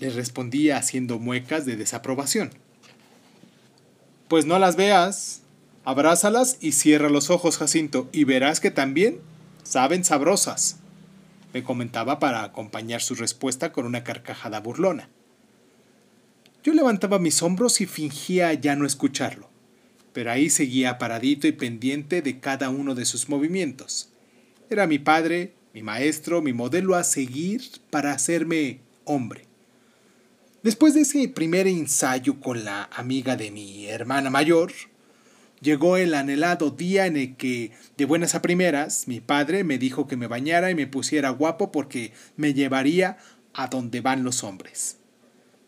Le 0.00 0.10
respondía 0.10 0.76
haciendo 0.76 1.20
muecas 1.20 1.64
de 1.66 1.76
desaprobación. 1.76 2.61
Pues 4.32 4.46
no 4.46 4.58
las 4.58 4.76
veas. 4.76 5.42
Abrázalas 5.84 6.56
y 6.58 6.72
cierra 6.72 7.10
los 7.10 7.28
ojos, 7.28 7.58
Jacinto, 7.58 8.08
y 8.12 8.24
verás 8.24 8.60
que 8.60 8.70
también 8.70 9.20
saben 9.62 10.04
sabrosas. 10.04 10.78
Me 11.52 11.62
comentaba 11.62 12.18
para 12.18 12.42
acompañar 12.42 13.02
su 13.02 13.14
respuesta 13.14 13.72
con 13.72 13.84
una 13.84 14.04
carcajada 14.04 14.60
burlona. 14.60 15.10
Yo 16.64 16.72
levantaba 16.72 17.18
mis 17.18 17.42
hombros 17.42 17.82
y 17.82 17.84
fingía 17.84 18.54
ya 18.54 18.74
no 18.74 18.86
escucharlo, 18.86 19.50
pero 20.14 20.30
ahí 20.30 20.48
seguía 20.48 20.96
paradito 20.96 21.46
y 21.46 21.52
pendiente 21.52 22.22
de 22.22 22.40
cada 22.40 22.70
uno 22.70 22.94
de 22.94 23.04
sus 23.04 23.28
movimientos. 23.28 24.14
Era 24.70 24.86
mi 24.86 24.98
padre, 24.98 25.52
mi 25.74 25.82
maestro, 25.82 26.40
mi 26.40 26.54
modelo 26.54 26.94
a 26.94 27.04
seguir 27.04 27.64
para 27.90 28.12
hacerme 28.12 28.80
hombre. 29.04 29.51
Después 30.62 30.94
de 30.94 31.00
ese 31.00 31.26
primer 31.28 31.66
ensayo 31.66 32.38
con 32.38 32.64
la 32.64 32.88
amiga 32.92 33.34
de 33.34 33.50
mi 33.50 33.86
hermana 33.88 34.30
mayor, 34.30 34.70
llegó 35.60 35.96
el 35.96 36.14
anhelado 36.14 36.70
día 36.70 37.06
en 37.06 37.16
el 37.16 37.36
que, 37.36 37.72
de 37.96 38.04
buenas 38.04 38.36
a 38.36 38.42
primeras, 38.42 39.08
mi 39.08 39.18
padre 39.18 39.64
me 39.64 39.76
dijo 39.76 40.06
que 40.06 40.16
me 40.16 40.28
bañara 40.28 40.70
y 40.70 40.76
me 40.76 40.86
pusiera 40.86 41.30
guapo 41.30 41.72
porque 41.72 42.12
me 42.36 42.54
llevaría 42.54 43.18
a 43.54 43.66
donde 43.66 44.00
van 44.02 44.22
los 44.22 44.44
hombres. 44.44 44.98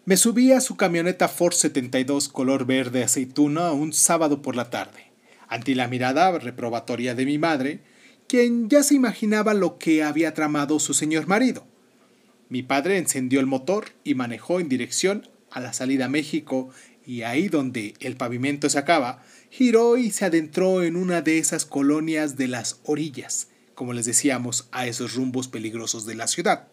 Me 0.04 0.16
subí 0.16 0.52
a 0.52 0.60
su 0.60 0.76
camioneta 0.76 1.26
Ford 1.26 1.54
72 1.54 2.28
color 2.28 2.64
verde 2.64 3.02
aceituna 3.02 3.72
un 3.72 3.92
sábado 3.92 4.42
por 4.42 4.54
la 4.54 4.70
tarde, 4.70 5.10
ante 5.48 5.74
la 5.74 5.88
mirada 5.88 6.38
reprobatoria 6.38 7.16
de 7.16 7.26
mi 7.26 7.38
madre, 7.38 7.80
quien 8.28 8.70
ya 8.70 8.84
se 8.84 8.94
imaginaba 8.94 9.54
lo 9.54 9.76
que 9.76 10.04
había 10.04 10.34
tramado 10.34 10.78
su 10.78 10.94
señor 10.94 11.26
marido. 11.26 11.66
Mi 12.54 12.62
padre 12.62 12.98
encendió 12.98 13.40
el 13.40 13.46
motor 13.46 13.86
y 14.04 14.14
manejó 14.14 14.60
en 14.60 14.68
dirección 14.68 15.28
a 15.50 15.58
la 15.58 15.72
salida 15.72 16.04
a 16.04 16.08
México 16.08 16.70
y 17.04 17.22
ahí 17.22 17.48
donde 17.48 17.94
el 17.98 18.16
pavimento 18.16 18.70
se 18.70 18.78
acaba, 18.78 19.24
giró 19.50 19.96
y 19.96 20.12
se 20.12 20.24
adentró 20.24 20.84
en 20.84 20.94
una 20.94 21.20
de 21.20 21.38
esas 21.38 21.64
colonias 21.64 22.36
de 22.36 22.46
las 22.46 22.78
orillas, 22.84 23.48
como 23.74 23.92
les 23.92 24.06
decíamos, 24.06 24.68
a 24.70 24.86
esos 24.86 25.14
rumbos 25.16 25.48
peligrosos 25.48 26.06
de 26.06 26.14
la 26.14 26.28
ciudad. 26.28 26.68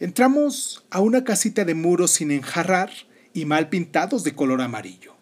Entramos 0.00 0.84
a 0.90 1.00
una 1.00 1.24
casita 1.24 1.64
de 1.64 1.72
muros 1.72 2.10
sin 2.10 2.30
enjarrar 2.30 2.90
y 3.32 3.46
mal 3.46 3.70
pintados 3.70 4.24
de 4.24 4.34
color 4.34 4.60
amarillo. 4.60 5.14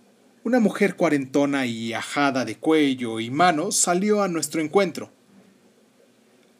Una 0.43 0.59
mujer 0.59 0.97
cuarentona 0.97 1.67
y 1.67 1.93
ajada 1.93 2.45
de 2.45 2.57
cuello 2.57 3.21
y 3.21 3.31
manos 3.31 3.77
salió 3.77 4.25
a 4.25 4.29
nuestro 4.29 4.61
encuentro. 4.61 5.13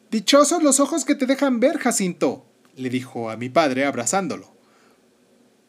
Dichosos 0.09 0.63
los 0.63 0.79
ojos 0.79 1.03
que 1.03 1.15
te 1.15 1.25
dejan 1.25 1.59
ver, 1.59 1.79
Jacinto, 1.79 2.45
le 2.75 2.89
dijo 2.89 3.29
a 3.29 3.37
mi 3.37 3.49
padre 3.49 3.85
abrazándolo. 3.85 4.55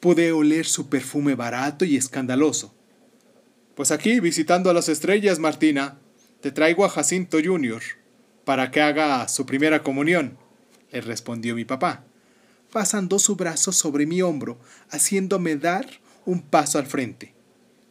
Pude 0.01 0.33
oler 0.33 0.67
su 0.67 0.89
perfume 0.89 1.35
barato 1.35 1.85
y 1.85 1.97
escandaloso. 1.97 2.75
Pues 3.75 3.91
aquí, 3.91 4.21
visitando 4.21 4.69
a 4.71 4.75
las 4.75 4.89
estrellas, 4.89 5.39
Martina, 5.39 5.99
te 6.41 6.51
traigo 6.51 6.85
a 6.85 6.89
Jacinto 6.89 7.39
Jr. 7.43 7.83
para 8.45 8.71
que 8.71 8.81
haga 8.81 9.29
su 9.29 9.47
primera 9.47 9.83
comunión, 9.83 10.37
le 10.91 11.01
respondió 11.01 11.55
mi 11.55 11.65
papá, 11.65 12.05
pasando 12.73 13.19
su 13.19 13.37
brazo 13.37 13.73
sobre 13.73 14.07
mi 14.07 14.23
hombro, 14.23 14.59
haciéndome 14.91 15.57
dar 15.57 15.87
un 16.27 16.43
paso 16.43 16.79
al 16.79 16.87
frente. 16.87 17.35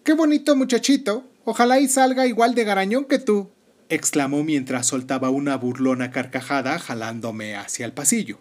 ¡Qué 0.03 0.13
bonito 0.13 0.55
muchachito! 0.55 1.27
Ojalá 1.43 1.79
y 1.79 1.87
salga 1.87 2.27
igual 2.27 2.53
de 2.53 2.63
garañón 2.63 3.05
que 3.05 3.17
tú, 3.17 3.49
exclamó 3.91 4.43
mientras 4.43 4.87
soltaba 4.87 5.29
una 5.29 5.57
burlona 5.57 6.11
carcajada 6.11 6.79
jalándome 6.79 7.55
hacia 7.55 7.85
el 7.85 7.91
pasillo. 7.91 8.39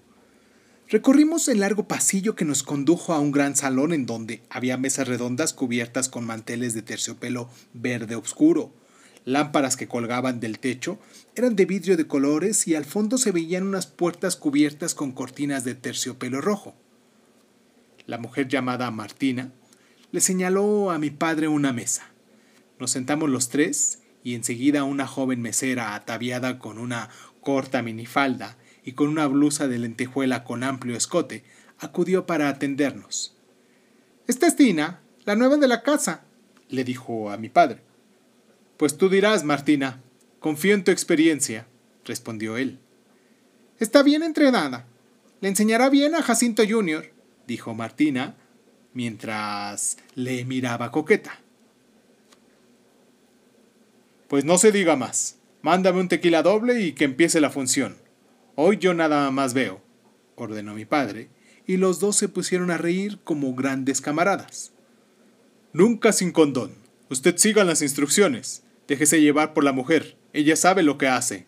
Recorrimos 0.90 1.46
el 1.46 1.60
largo 1.60 1.86
pasillo 1.86 2.34
que 2.34 2.44
nos 2.44 2.64
condujo 2.64 3.12
a 3.12 3.20
un 3.20 3.30
gran 3.30 3.54
salón 3.54 3.92
en 3.92 4.06
donde 4.06 4.42
había 4.50 4.76
mesas 4.76 5.06
redondas 5.06 5.52
cubiertas 5.52 6.08
con 6.08 6.26
manteles 6.26 6.74
de 6.74 6.82
terciopelo 6.82 7.48
verde 7.72 8.16
oscuro. 8.16 8.72
Lámparas 9.24 9.76
que 9.76 9.86
colgaban 9.86 10.40
del 10.40 10.58
techo 10.58 10.98
eran 11.36 11.54
de 11.54 11.64
vidrio 11.64 11.96
de 11.96 12.08
colores 12.08 12.66
y 12.66 12.74
al 12.74 12.84
fondo 12.84 13.18
se 13.18 13.30
veían 13.30 13.68
unas 13.68 13.86
puertas 13.86 14.34
cubiertas 14.34 14.96
con 14.96 15.12
cortinas 15.12 15.62
de 15.62 15.76
terciopelo 15.76 16.40
rojo. 16.40 16.74
La 18.06 18.18
mujer 18.18 18.48
llamada 18.48 18.90
Martina 18.90 19.52
le 20.10 20.20
señaló 20.20 20.90
a 20.90 20.98
mi 20.98 21.10
padre 21.10 21.46
una 21.46 21.72
mesa. 21.72 22.10
Nos 22.80 22.90
sentamos 22.90 23.30
los 23.30 23.48
tres 23.48 24.00
y 24.24 24.34
enseguida 24.34 24.82
una 24.82 25.06
joven 25.06 25.40
mesera 25.40 25.94
ataviada 25.94 26.58
con 26.58 26.78
una 26.78 27.10
corta 27.42 27.80
minifalda 27.80 28.56
y 28.84 28.92
con 28.92 29.08
una 29.08 29.26
blusa 29.26 29.68
de 29.68 29.78
lentejuela 29.78 30.44
con 30.44 30.64
amplio 30.64 30.96
escote, 30.96 31.44
acudió 31.78 32.26
para 32.26 32.48
atendernos. 32.48 33.36
Esta 34.26 34.46
es 34.46 34.56
Tina, 34.56 35.00
la 35.24 35.36
nueva 35.36 35.56
de 35.56 35.68
la 35.68 35.82
casa, 35.82 36.24
le 36.68 36.84
dijo 36.84 37.30
a 37.30 37.36
mi 37.36 37.48
padre. 37.48 37.82
Pues 38.76 38.96
tú 38.96 39.08
dirás, 39.08 39.44
Martina. 39.44 40.00
Confío 40.38 40.74
en 40.74 40.84
tu 40.84 40.90
experiencia, 40.90 41.66
respondió 42.04 42.56
él. 42.56 42.78
Está 43.78 44.02
bien 44.02 44.22
entrenada. 44.22 44.86
Le 45.40 45.48
enseñará 45.48 45.90
bien 45.90 46.14
a 46.14 46.22
Jacinto 46.22 46.62
Jr., 46.66 47.12
dijo 47.46 47.74
Martina, 47.74 48.36
mientras 48.94 49.98
le 50.14 50.44
miraba 50.44 50.90
coqueta. 50.90 51.40
Pues 54.28 54.44
no 54.44 54.58
se 54.58 54.72
diga 54.72 54.96
más. 54.96 55.38
Mándame 55.62 56.00
un 56.00 56.08
tequila 56.08 56.42
doble 56.42 56.80
y 56.80 56.92
que 56.92 57.04
empiece 57.04 57.40
la 57.40 57.50
función. 57.50 57.96
Hoy 58.54 58.78
yo 58.78 58.94
nada 58.94 59.30
más 59.30 59.54
veo, 59.54 59.80
ordenó 60.36 60.74
mi 60.74 60.84
padre, 60.84 61.28
y 61.66 61.76
los 61.76 62.00
dos 62.00 62.16
se 62.16 62.28
pusieron 62.28 62.70
a 62.70 62.78
reír 62.78 63.18
como 63.22 63.54
grandes 63.54 64.00
camaradas. 64.00 64.72
Nunca 65.72 66.12
sin 66.12 66.32
condón. 66.32 66.72
Usted 67.10 67.36
siga 67.36 67.64
las 67.64 67.82
instrucciones. 67.82 68.64
Déjese 68.88 69.20
llevar 69.20 69.54
por 69.54 69.62
la 69.62 69.72
mujer. 69.72 70.16
Ella 70.32 70.56
sabe 70.56 70.82
lo 70.82 70.98
que 70.98 71.06
hace. 71.06 71.46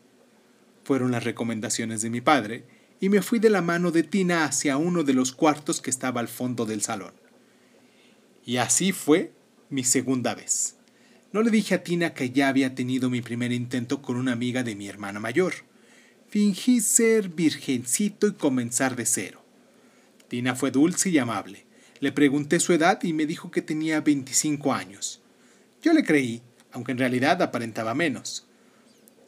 Fueron 0.84 1.10
las 1.10 1.24
recomendaciones 1.24 2.02
de 2.02 2.10
mi 2.10 2.20
padre, 2.20 2.64
y 3.00 3.08
me 3.08 3.20
fui 3.20 3.40
de 3.40 3.50
la 3.50 3.62
mano 3.62 3.90
de 3.90 4.04
Tina 4.04 4.44
hacia 4.44 4.76
uno 4.76 5.02
de 5.02 5.12
los 5.12 5.32
cuartos 5.32 5.80
que 5.80 5.90
estaba 5.90 6.20
al 6.20 6.28
fondo 6.28 6.66
del 6.66 6.82
salón. 6.82 7.14
Y 8.46 8.58
así 8.58 8.92
fue 8.92 9.32
mi 9.70 9.82
segunda 9.82 10.36
vez. 10.36 10.76
No 11.32 11.42
le 11.42 11.50
dije 11.50 11.74
a 11.74 11.82
Tina 11.82 12.14
que 12.14 12.30
ya 12.30 12.48
había 12.48 12.76
tenido 12.76 13.10
mi 13.10 13.22
primer 13.22 13.50
intento 13.50 14.02
con 14.02 14.16
una 14.16 14.32
amiga 14.32 14.62
de 14.62 14.76
mi 14.76 14.88
hermana 14.88 15.18
mayor. 15.18 15.54
Fingí 16.32 16.80
ser 16.80 17.28
virgencito 17.28 18.26
y 18.26 18.32
comenzar 18.32 18.96
de 18.96 19.04
cero. 19.04 19.44
Tina 20.28 20.56
fue 20.56 20.70
dulce 20.70 21.10
y 21.10 21.18
amable. 21.18 21.66
Le 22.00 22.10
pregunté 22.10 22.58
su 22.58 22.72
edad 22.72 23.02
y 23.02 23.12
me 23.12 23.26
dijo 23.26 23.50
que 23.50 23.60
tenía 23.60 24.00
25 24.00 24.72
años. 24.72 25.20
Yo 25.82 25.92
le 25.92 26.02
creí, 26.04 26.40
aunque 26.70 26.92
en 26.92 26.96
realidad 26.96 27.42
aparentaba 27.42 27.94
menos. 27.94 28.46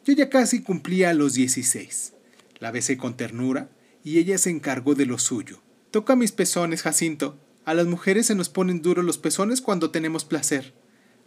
Yo 0.03 0.13
ya 0.13 0.29
casi 0.31 0.63
cumplía 0.63 1.13
los 1.13 1.35
16. 1.35 2.13
La 2.57 2.71
besé 2.71 2.97
con 2.97 3.15
ternura 3.15 3.69
y 4.03 4.17
ella 4.17 4.39
se 4.39 4.49
encargó 4.49 4.95
de 4.95 5.05
lo 5.05 5.19
suyo. 5.19 5.61
Toca 5.91 6.15
mis 6.15 6.31
pezones, 6.31 6.81
Jacinto. 6.81 7.37
A 7.65 7.75
las 7.75 7.85
mujeres 7.85 8.25
se 8.25 8.33
nos 8.33 8.49
ponen 8.49 8.81
duros 8.81 9.05
los 9.05 9.19
pezones 9.19 9.61
cuando 9.61 9.91
tenemos 9.91 10.25
placer. 10.25 10.73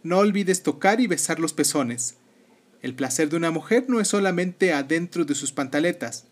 No 0.03 0.17
olvides 0.17 0.61
tocar 0.61 0.99
y 0.99 1.07
besar 1.07 1.39
los 1.39 1.53
pezones. 1.53 2.17
El 2.81 2.95
placer 2.95 3.29
de 3.29 3.35
una 3.35 3.51
mujer 3.51 3.85
no 3.87 3.99
es 3.99 4.07
solamente 4.07 4.73
adentro 4.73 5.25
de 5.25 5.35
sus 5.35 5.51
pantaletas, 5.51 6.25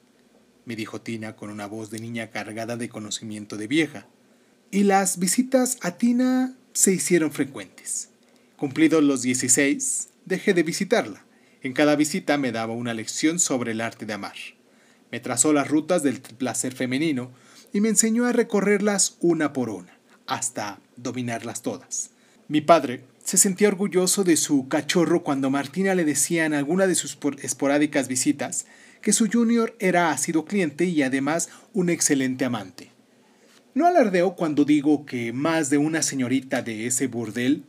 me 0.68 0.76
dijo 0.76 1.00
Tina 1.00 1.38
con 1.38 1.50
una 1.50 1.66
voz 1.66 1.92
de 1.92 2.00
niña 2.00 2.30
cargada 2.30 2.76
de 2.76 2.90
conocimiento 2.90 3.56
de 3.56 3.68
vieja. 3.68 4.06
Y 4.70 4.84
las 4.84 5.18
visitas 5.18 5.78
a 5.82 5.92
Tina 5.98 6.58
se 6.74 6.92
hicieron 6.92 7.32
frecuentes. 7.32 8.10
Cumplidos 8.58 9.02
los 9.02 9.22
16, 9.22 10.10
dejé 10.26 10.54
de 10.54 10.64
visitarla. 10.64 11.24
En 11.62 11.72
cada 11.72 11.96
visita 11.96 12.38
me 12.38 12.52
daba 12.52 12.74
una 12.74 12.94
lección 12.94 13.40
sobre 13.40 13.72
el 13.72 13.80
arte 13.80 14.06
de 14.06 14.12
amar. 14.12 14.36
Me 15.10 15.22
trazó 15.22 15.54
las 15.54 15.70
rutas 15.70 16.04
del 16.04 16.20
placer 16.20 16.76
femenino 16.76 17.32
y 17.72 17.80
me 17.80 17.88
enseñó 17.88 18.26
a 18.26 18.34
recorrerlas 18.34 19.16
una 19.22 19.54
por 19.54 19.70
una, 19.70 19.98
hasta 20.26 20.82
dominarlas 20.98 21.62
todas. 21.62 22.10
Mi 22.50 22.60
padre 22.60 23.06
se 23.28 23.36
sentía 23.36 23.68
orgulloso 23.68 24.24
de 24.24 24.38
su 24.38 24.70
cachorro 24.70 25.22
cuando 25.22 25.50
Martina 25.50 25.94
le 25.96 26.06
decía 26.06 26.46
en 26.46 26.54
alguna 26.54 26.88
de 26.88 26.96
sus 26.96 27.18
esporádicas 27.42 28.08
visitas 28.08 28.68
que 29.02 29.12
su 29.12 29.28
junior 29.30 29.76
era 29.80 30.12
ácido 30.12 30.46
cliente 30.46 30.86
y 30.86 31.04
además 31.04 31.50
un 31.74 31.90
excelente 31.90 32.46
amante. 32.46 32.90
No 33.74 33.86
alardeo 33.86 34.38
cuando 34.38 34.64
digo 34.64 35.06
que 35.06 35.34
más 35.34 35.70
de 35.70 35.78
una 35.78 36.04
señorita 36.04 36.62
de 36.62 36.88
ese 36.88 37.08
burdel, 37.08 37.66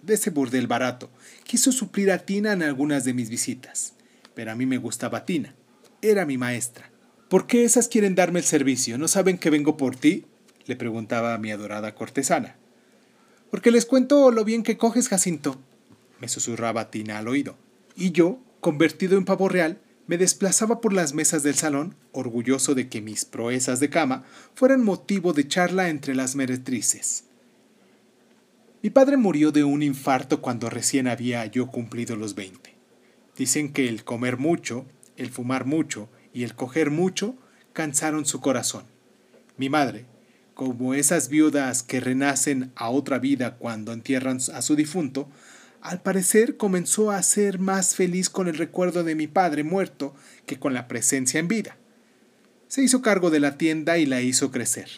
de 0.00 0.14
ese 0.14 0.30
burdel 0.30 0.68
barato, 0.68 1.10
quiso 1.42 1.72
suplir 1.72 2.12
a 2.12 2.18
Tina 2.18 2.52
en 2.52 2.62
algunas 2.62 3.04
de 3.04 3.12
mis 3.12 3.30
visitas. 3.30 3.94
Pero 4.36 4.52
a 4.52 4.54
mí 4.54 4.64
me 4.64 4.78
gustaba 4.78 5.24
Tina. 5.24 5.56
Era 6.02 6.24
mi 6.24 6.38
maestra. 6.38 6.88
¿Por 7.28 7.48
qué 7.48 7.64
esas 7.64 7.88
quieren 7.88 8.14
darme 8.14 8.38
el 8.38 8.44
servicio? 8.44 8.96
¿No 8.96 9.08
saben 9.08 9.38
que 9.38 9.50
vengo 9.50 9.76
por 9.76 9.96
ti? 9.96 10.26
le 10.66 10.76
preguntaba 10.76 11.34
a 11.34 11.38
mi 11.38 11.50
adorada 11.50 11.96
cortesana. 11.96 12.59
Porque 13.50 13.70
les 13.70 13.86
cuento 13.86 14.30
lo 14.30 14.44
bien 14.44 14.62
que 14.62 14.76
coges, 14.76 15.08
Jacinto, 15.08 15.58
me 16.20 16.28
susurraba 16.28 16.90
Tina 16.90 17.18
al 17.18 17.28
oído. 17.28 17.56
Y 17.96 18.12
yo, 18.12 18.38
convertido 18.60 19.18
en 19.18 19.24
pavo 19.24 19.48
real, 19.48 19.80
me 20.06 20.18
desplazaba 20.18 20.80
por 20.80 20.92
las 20.92 21.14
mesas 21.14 21.42
del 21.42 21.54
salón, 21.54 21.94
orgulloso 22.12 22.74
de 22.74 22.88
que 22.88 23.00
mis 23.00 23.24
proezas 23.24 23.80
de 23.80 23.90
cama 23.90 24.24
fueran 24.54 24.84
motivo 24.84 25.32
de 25.32 25.46
charla 25.46 25.88
entre 25.88 26.14
las 26.14 26.34
meretrices. 26.34 27.24
Mi 28.82 28.90
padre 28.90 29.16
murió 29.16 29.52
de 29.52 29.62
un 29.62 29.82
infarto 29.82 30.40
cuando 30.40 30.70
recién 30.70 31.06
había 31.06 31.44
yo 31.46 31.66
cumplido 31.66 32.16
los 32.16 32.34
veinte. 32.34 32.74
Dicen 33.36 33.72
que 33.72 33.88
el 33.88 34.04
comer 34.04 34.36
mucho, 34.36 34.84
el 35.16 35.30
fumar 35.30 35.64
mucho 35.64 36.08
y 36.32 36.44
el 36.44 36.54
coger 36.54 36.90
mucho 36.90 37.34
cansaron 37.72 38.26
su 38.26 38.40
corazón. 38.40 38.84
Mi 39.58 39.68
madre, 39.68 40.06
como 40.60 40.92
esas 40.92 41.30
viudas 41.30 41.82
que 41.82 42.00
renacen 42.00 42.70
a 42.76 42.90
otra 42.90 43.18
vida 43.18 43.56
cuando 43.56 43.94
entierran 43.94 44.40
a 44.52 44.60
su 44.60 44.76
difunto, 44.76 45.26
al 45.80 46.02
parecer 46.02 46.58
comenzó 46.58 47.10
a 47.10 47.22
ser 47.22 47.58
más 47.58 47.96
feliz 47.96 48.28
con 48.28 48.46
el 48.46 48.58
recuerdo 48.58 49.02
de 49.02 49.14
mi 49.14 49.26
padre 49.26 49.64
muerto 49.64 50.14
que 50.44 50.58
con 50.58 50.74
la 50.74 50.86
presencia 50.86 51.40
en 51.40 51.48
vida. 51.48 51.78
Se 52.68 52.82
hizo 52.82 53.00
cargo 53.00 53.30
de 53.30 53.40
la 53.40 53.56
tienda 53.56 53.96
y 53.96 54.04
la 54.04 54.20
hizo 54.20 54.50
crecer. 54.50 54.90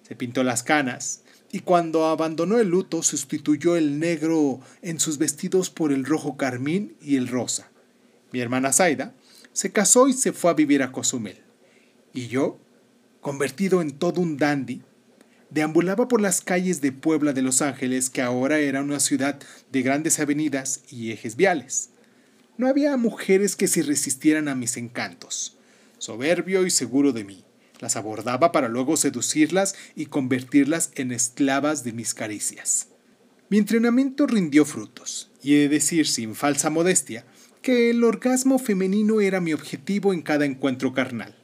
Se 0.00 0.16
pintó 0.16 0.44
las 0.44 0.62
canas, 0.62 1.20
y 1.50 1.60
cuando 1.60 2.06
abandonó 2.06 2.58
el 2.58 2.68
luto 2.68 3.02
sustituyó 3.02 3.76
el 3.76 3.98
negro 3.98 4.60
en 4.80 4.98
sus 4.98 5.18
vestidos 5.18 5.68
por 5.68 5.92
el 5.92 6.06
rojo 6.06 6.38
carmín 6.38 6.96
y 7.02 7.16
el 7.16 7.28
rosa. 7.28 7.70
Mi 8.32 8.40
hermana 8.40 8.72
Zaida 8.72 9.12
se 9.52 9.72
casó 9.72 10.08
y 10.08 10.14
se 10.14 10.32
fue 10.32 10.52
a 10.52 10.54
vivir 10.54 10.82
a 10.82 10.90
Cozumel. 10.90 11.42
Y 12.14 12.28
yo, 12.28 12.58
convertido 13.20 13.82
en 13.82 13.90
todo 13.98 14.22
un 14.22 14.38
dandy, 14.38 14.80
deambulaba 15.52 16.08
por 16.08 16.20
las 16.20 16.40
calles 16.40 16.80
de 16.80 16.92
Puebla 16.92 17.34
de 17.34 17.42
Los 17.42 17.60
Ángeles, 17.60 18.08
que 18.08 18.22
ahora 18.22 18.58
era 18.58 18.80
una 18.80 19.00
ciudad 19.00 19.38
de 19.70 19.82
grandes 19.82 20.18
avenidas 20.18 20.80
y 20.90 21.12
ejes 21.12 21.36
viales. 21.36 21.90
No 22.56 22.68
había 22.68 22.96
mujeres 22.96 23.54
que 23.54 23.68
se 23.68 23.82
resistieran 23.82 24.48
a 24.48 24.54
mis 24.54 24.78
encantos. 24.78 25.58
Soberbio 25.98 26.66
y 26.66 26.70
seguro 26.70 27.12
de 27.12 27.24
mí, 27.24 27.44
las 27.80 27.96
abordaba 27.96 28.50
para 28.50 28.68
luego 28.68 28.96
seducirlas 28.96 29.74
y 29.94 30.06
convertirlas 30.06 30.90
en 30.94 31.12
esclavas 31.12 31.84
de 31.84 31.92
mis 31.92 32.14
caricias. 32.14 32.88
Mi 33.50 33.58
entrenamiento 33.58 34.26
rindió 34.26 34.64
frutos, 34.64 35.30
y 35.42 35.54
he 35.54 35.58
de 35.58 35.68
decir 35.68 36.06
sin 36.06 36.34
falsa 36.34 36.70
modestia 36.70 37.26
que 37.60 37.90
el 37.90 38.02
orgasmo 38.04 38.58
femenino 38.58 39.20
era 39.20 39.40
mi 39.40 39.52
objetivo 39.52 40.14
en 40.14 40.22
cada 40.22 40.46
encuentro 40.46 40.94
carnal. 40.94 41.36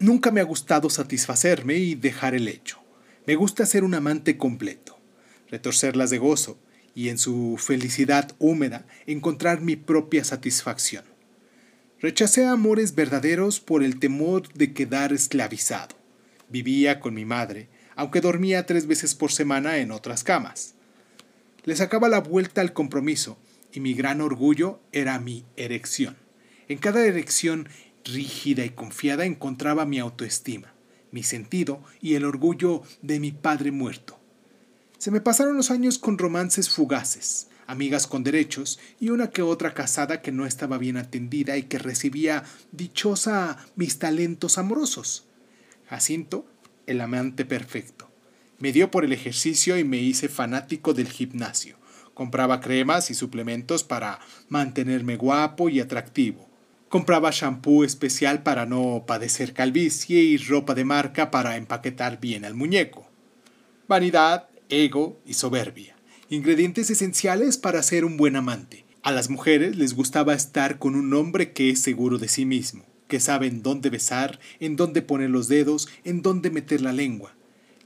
Nunca 0.00 0.32
me 0.32 0.40
ha 0.40 0.44
gustado 0.44 0.90
satisfacerme 0.90 1.76
y 1.76 1.94
dejar 1.94 2.34
el 2.34 2.48
hecho. 2.48 2.85
Me 3.26 3.34
gusta 3.34 3.66
ser 3.66 3.82
un 3.82 3.94
amante 3.94 4.36
completo. 4.36 4.96
retorcerlas 5.48 6.10
de 6.10 6.18
gozo 6.18 6.58
y 6.94 7.08
en 7.08 7.18
su 7.18 7.56
felicidad 7.58 8.32
húmeda 8.38 8.86
encontrar 9.06 9.60
mi 9.60 9.76
propia 9.76 10.24
satisfacción. 10.24 11.04
Rechacé 12.00 12.46
amores 12.46 12.94
verdaderos 12.94 13.60
por 13.60 13.82
el 13.84 13.98
temor 13.98 14.52
de 14.54 14.72
quedar 14.72 15.12
esclavizado. 15.12 15.96
Vivía 16.48 16.98
con 17.00 17.14
mi 17.14 17.24
madre, 17.24 17.68
aunque 17.96 18.20
dormía 18.20 18.66
tres 18.66 18.86
veces 18.86 19.14
por 19.14 19.32
semana 19.32 19.78
en 19.78 19.92
otras 19.92 20.24
camas. 20.24 20.74
Le 21.64 21.74
sacaba 21.74 22.08
la 22.08 22.20
vuelta 22.20 22.60
al 22.60 22.72
compromiso 22.72 23.38
y 23.72 23.80
mi 23.80 23.94
gran 23.94 24.20
orgullo 24.20 24.80
era 24.92 25.18
mi 25.18 25.44
erección. 25.56 26.16
En 26.68 26.78
cada 26.78 27.04
erección 27.04 27.68
rígida 28.04 28.64
y 28.64 28.70
confiada 28.70 29.24
encontraba 29.24 29.84
mi 29.86 29.98
autoestima, 29.98 30.75
mi 31.12 31.22
sentido 31.22 31.82
y 32.00 32.14
el 32.14 32.24
orgullo 32.24 32.82
de 33.02 33.20
mi 33.20 33.32
padre 33.32 33.70
muerto. 33.70 34.18
Se 34.98 35.10
me 35.10 35.20
pasaron 35.20 35.56
los 35.56 35.70
años 35.70 35.98
con 35.98 36.18
romances 36.18 36.70
fugaces, 36.70 37.48
amigas 37.66 38.06
con 38.06 38.24
derechos 38.24 38.78
y 38.98 39.10
una 39.10 39.30
que 39.30 39.42
otra 39.42 39.74
casada 39.74 40.22
que 40.22 40.32
no 40.32 40.46
estaba 40.46 40.78
bien 40.78 40.96
atendida 40.96 41.56
y 41.56 41.64
que 41.64 41.78
recibía 41.78 42.44
dichosa 42.72 43.58
mis 43.76 43.98
talentos 43.98 44.58
amorosos. 44.58 45.24
Jacinto, 45.88 46.46
el 46.86 47.00
amante 47.00 47.44
perfecto. 47.44 48.08
Me 48.58 48.72
dio 48.72 48.90
por 48.90 49.04
el 49.04 49.12
ejercicio 49.12 49.78
y 49.78 49.84
me 49.84 49.98
hice 49.98 50.28
fanático 50.28 50.94
del 50.94 51.08
gimnasio. 51.08 51.76
Compraba 52.14 52.60
cremas 52.60 53.10
y 53.10 53.14
suplementos 53.14 53.84
para 53.84 54.20
mantenerme 54.48 55.16
guapo 55.16 55.68
y 55.68 55.80
atractivo. 55.80 56.45
Compraba 56.88 57.32
shampoo 57.32 57.82
especial 57.82 58.44
para 58.44 58.64
no 58.64 59.04
padecer 59.08 59.52
calvicie 59.52 60.22
y 60.22 60.36
ropa 60.36 60.72
de 60.74 60.84
marca 60.84 61.32
para 61.32 61.56
empaquetar 61.56 62.20
bien 62.20 62.44
al 62.44 62.54
muñeco. 62.54 63.08
Vanidad, 63.88 64.48
ego 64.68 65.20
y 65.26 65.34
soberbia. 65.34 65.96
Ingredientes 66.30 66.88
esenciales 66.90 67.58
para 67.58 67.82
ser 67.82 68.04
un 68.04 68.16
buen 68.16 68.36
amante. 68.36 68.84
A 69.02 69.10
las 69.10 69.30
mujeres 69.30 69.76
les 69.76 69.94
gustaba 69.94 70.34
estar 70.34 70.78
con 70.78 70.94
un 70.94 71.12
hombre 71.12 71.52
que 71.52 71.70
es 71.70 71.80
seguro 71.80 72.18
de 72.18 72.28
sí 72.28 72.44
mismo, 72.44 72.84
que 73.08 73.18
sabe 73.18 73.48
en 73.48 73.62
dónde 73.62 73.90
besar, 73.90 74.38
en 74.60 74.76
dónde 74.76 75.02
poner 75.02 75.30
los 75.30 75.48
dedos, 75.48 75.88
en 76.04 76.22
dónde 76.22 76.50
meter 76.50 76.82
la 76.82 76.92
lengua. 76.92 77.34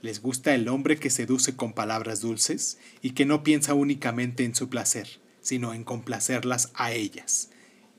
Les 0.02 0.20
gusta 0.20 0.54
el 0.54 0.68
hombre 0.68 0.98
que 0.98 1.08
seduce 1.08 1.56
con 1.56 1.72
palabras 1.72 2.20
dulces 2.20 2.78
y 3.00 3.10
que 3.10 3.24
no 3.24 3.42
piensa 3.44 3.72
únicamente 3.72 4.44
en 4.44 4.54
su 4.54 4.68
placer, 4.68 5.20
sino 5.40 5.72
en 5.72 5.84
complacerlas 5.84 6.70
a 6.74 6.92
ellas. 6.92 7.50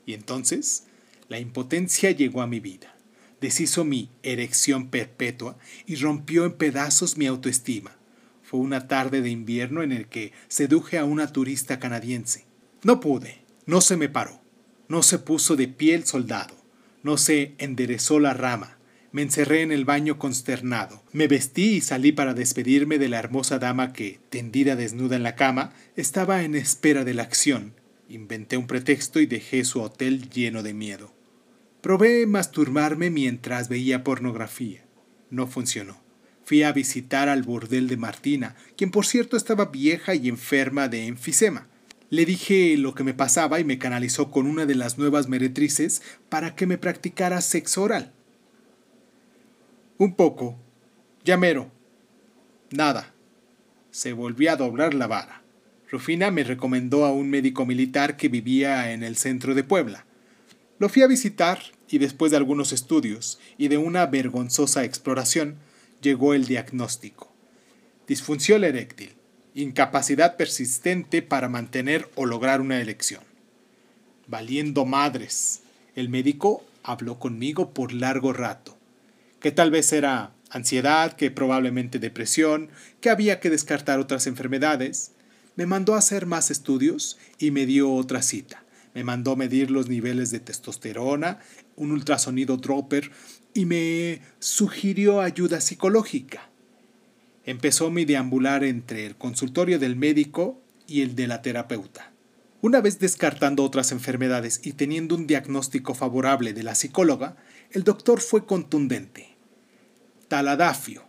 Y 0.06 0.14
entonces 0.14 0.86
la 1.32 1.40
impotencia 1.40 2.12
llegó 2.12 2.42
a 2.42 2.48
mi 2.48 2.60
vida, 2.60 2.94
deshizo 3.40 3.86
mi 3.86 4.10
erección 4.22 4.90
perpetua 4.90 5.58
y 5.86 5.96
rompió 5.96 6.44
en 6.44 6.52
pedazos 6.52 7.16
mi 7.16 7.26
autoestima. 7.26 7.96
Fue 8.44 8.60
una 8.60 8.90
tarde 8.90 9.22
de 9.22 9.30
invierno 9.30 9.82
en 9.82 9.94
el 9.94 10.10
que 10.10 10.34
seduje 10.50 10.98
a 10.98 11.06
una 11.06 11.32
turista 11.32 11.80
canadiense. 11.80 12.44
No 12.84 13.00
pude, 13.00 13.46
no 13.66 13.80
se 13.80 13.96
me 13.96 14.10
paró, 14.10 14.42
no 14.90 15.04
se 15.04 15.20
puso 15.20 15.56
de 15.56 15.70
pie 15.70 15.96
el 15.96 16.04
soldado, 16.04 16.54
no 17.02 17.16
se 17.16 17.56
enderezó 17.60 18.20
la 18.20 18.34
rama. 18.34 18.78
Me 19.14 19.22
encerré 19.22 19.62
en 19.62 19.72
el 19.72 19.86
baño 19.86 20.20
consternado. 20.20 21.02
Me 21.14 21.30
vestí 21.30 21.76
y 21.76 21.82
salí 21.82 22.12
para 22.12 22.34
despedirme 22.34 22.98
de 22.98 23.08
la 23.08 23.20
hermosa 23.20 23.58
dama 23.58 23.94
que, 23.94 24.20
tendida 24.30 24.76
desnuda 24.76 25.16
en 25.16 25.24
la 25.24 25.36
cama, 25.36 25.72
estaba 25.96 26.44
en 26.44 26.56
espera 26.56 27.06
de 27.06 27.14
la 27.14 27.24
acción. 27.24 27.74
Inventé 28.10 28.58
un 28.58 28.68
pretexto 28.68 29.22
y 29.22 29.28
dejé 29.28 29.64
su 29.64 29.80
hotel 29.80 30.30
lleno 30.30 30.62
de 30.62 30.74
miedo. 30.74 31.21
Probé 31.82 32.28
masturbarme 32.28 33.10
mientras 33.10 33.68
veía 33.68 34.04
pornografía. 34.04 34.84
No 35.32 35.48
funcionó. 35.48 36.00
Fui 36.46 36.62
a 36.62 36.72
visitar 36.74 37.28
al 37.28 37.42
bordel 37.42 37.88
de 37.88 37.98
Martina, 37.98 38.56
quien 38.78 38.92
por 38.92 39.08
cierto 39.08 39.36
estaba 39.36 39.66
vieja 39.66 40.14
y 40.14 40.30
enferma 40.30 40.88
de 40.88 41.08
enfisema. 41.08 41.68
Le 42.12 42.26
dije 42.26 42.78
lo 42.78 42.94
que 42.94 43.04
me 43.04 43.16
pasaba 43.16 43.60
y 43.60 43.64
me 43.64 43.80
canalizó 43.80 44.30
con 44.30 44.46
una 44.46 44.68
de 44.68 44.76
las 44.76 45.00
nuevas 45.00 45.28
meretrices 45.28 46.04
para 46.30 46.56
que 46.56 46.68
me 46.68 46.78
practicara 46.78 47.42
sexo 47.42 47.82
oral. 47.82 48.12
Un 49.98 50.14
poco. 50.16 50.60
Llamero. 51.24 51.72
Nada. 52.70 53.14
Se 53.90 54.14
volvió 54.14 54.52
a 54.52 54.56
doblar 54.56 54.94
la 54.94 55.08
vara. 55.08 55.42
Rufina 55.90 56.30
me 56.30 56.44
recomendó 56.44 57.06
a 57.06 57.12
un 57.12 57.30
médico 57.30 57.66
militar 57.66 58.18
que 58.18 58.30
vivía 58.30 58.92
en 58.92 59.04
el 59.04 59.16
centro 59.16 59.56
de 59.56 59.64
Puebla. 59.64 60.06
Lo 60.82 60.90
fui 60.90 61.04
a 61.04 61.08
visitar 61.08 61.62
y 61.90 62.00
después 62.00 62.32
de 62.32 62.38
algunos 62.38 62.72
estudios 62.74 63.38
y 63.60 63.68
de 63.68 63.78
una 63.78 64.08
vergonzosa 64.08 64.84
exploración, 64.84 65.58
llegó 66.02 66.34
el 66.34 66.48
diagnóstico. 66.48 67.32
Disfunción 68.08 68.64
eréctil, 68.64 69.14
incapacidad 69.54 70.38
persistente 70.38 71.22
para 71.22 71.50
mantener 71.50 72.10
o 72.16 72.26
lograr 72.26 72.62
una 72.62 72.82
elección. 72.82 73.22
Valiendo 74.26 74.86
madres, 74.86 75.62
el 75.96 76.10
médico 76.10 76.66
habló 76.82 77.20
conmigo 77.20 77.76
por 77.76 77.94
largo 77.94 78.34
rato, 78.34 78.76
que 79.40 79.52
tal 79.52 79.70
vez 79.70 79.94
era 79.94 80.32
ansiedad, 80.50 81.14
que 81.14 81.30
probablemente 81.30 82.00
depresión, 82.00 82.72
que 83.02 83.12
había 83.12 83.40
que 83.40 83.52
descartar 83.52 84.00
otras 84.00 84.26
enfermedades. 84.26 85.12
Me 85.56 85.68
mandó 85.68 85.94
a 85.94 86.00
hacer 86.00 86.26
más 86.26 86.50
estudios 86.50 87.20
y 87.38 87.52
me 87.52 87.68
dio 87.68 87.94
otra 87.94 88.24
cita 88.24 88.64
me 88.94 89.04
mandó 89.04 89.36
medir 89.36 89.72
los 89.72 89.88
niveles 89.88 90.32
de 90.32 90.40
testosterona, 90.40 91.40
un 91.76 91.92
ultrasonido 91.92 92.58
dropper 92.58 93.12
y 93.54 93.66
me 93.66 94.22
sugirió 94.40 95.22
ayuda 95.22 95.62
psicológica. 95.62 96.50
Empezó 97.46 97.90
mi 97.90 98.06
deambular 98.06 98.64
entre 98.64 99.06
el 99.06 99.16
consultorio 99.16 99.80
del 99.80 99.96
médico 99.96 100.62
y 100.88 101.02
el 101.02 101.16
de 101.16 101.28
la 101.28 101.42
terapeuta. 101.42 102.12
Una 102.62 102.82
vez 102.82 103.00
descartando 103.00 103.64
otras 103.64 103.92
enfermedades 103.92 104.62
y 104.64 104.74
teniendo 104.74 105.16
un 105.16 105.26
diagnóstico 105.26 105.96
favorable 105.96 106.54
de 106.54 106.64
la 106.64 106.76
psicóloga, 106.76 107.36
el 107.72 107.84
doctor 107.84 108.22
fue 108.22 108.46
contundente. 108.46 109.36
Taladafio. 110.28 111.04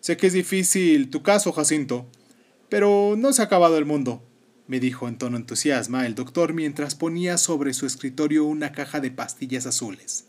Sé 0.00 0.16
que 0.16 0.26
es 0.26 0.32
difícil 0.32 1.10
tu 1.10 1.22
caso, 1.22 1.52
Jacinto, 1.52 2.08
pero 2.68 3.14
no 3.16 3.32
se 3.32 3.42
ha 3.42 3.44
acabado 3.44 3.78
el 3.78 3.84
mundo 3.84 4.24
me 4.72 4.80
dijo 4.80 5.06
en 5.06 5.18
tono 5.18 5.36
entusiasma 5.36 6.06
el 6.06 6.14
doctor 6.14 6.54
mientras 6.54 6.94
ponía 6.94 7.36
sobre 7.36 7.74
su 7.74 7.84
escritorio 7.84 8.46
una 8.46 8.72
caja 8.72 9.00
de 9.00 9.10
pastillas 9.10 9.66
azules. 9.66 10.24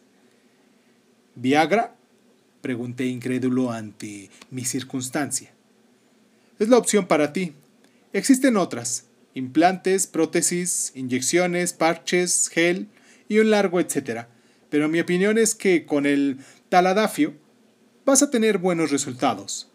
¿Viagra? 1.36 1.96
pregunté 2.60 3.06
incrédulo 3.06 3.72
ante 3.72 4.30
mi 4.52 4.66
circunstancia. 4.66 5.54
Es 6.60 6.68
la 6.68 6.78
opción 6.78 7.08
para 7.08 7.32
ti. 7.32 7.54
Existen 8.12 8.58
otras, 8.58 9.06
implantes, 9.34 10.08
prótesis, 10.08 10.92
inyecciones, 10.94 11.72
parches, 11.72 12.50
gel 12.50 12.90
y 13.30 13.40
un 13.40 13.50
largo 13.50 13.80
etcétera. 13.80 14.28
Pero 14.70 14.90
mi 14.90 15.00
opinión 15.00 15.38
es 15.38 15.56
que 15.56 15.86
con 15.86 16.06
el 16.06 16.40
taladafio 16.68 17.34
vas 18.04 18.22
a 18.22 18.30
tener 18.30 18.58
buenos 18.58 18.92
resultados. 18.92 19.70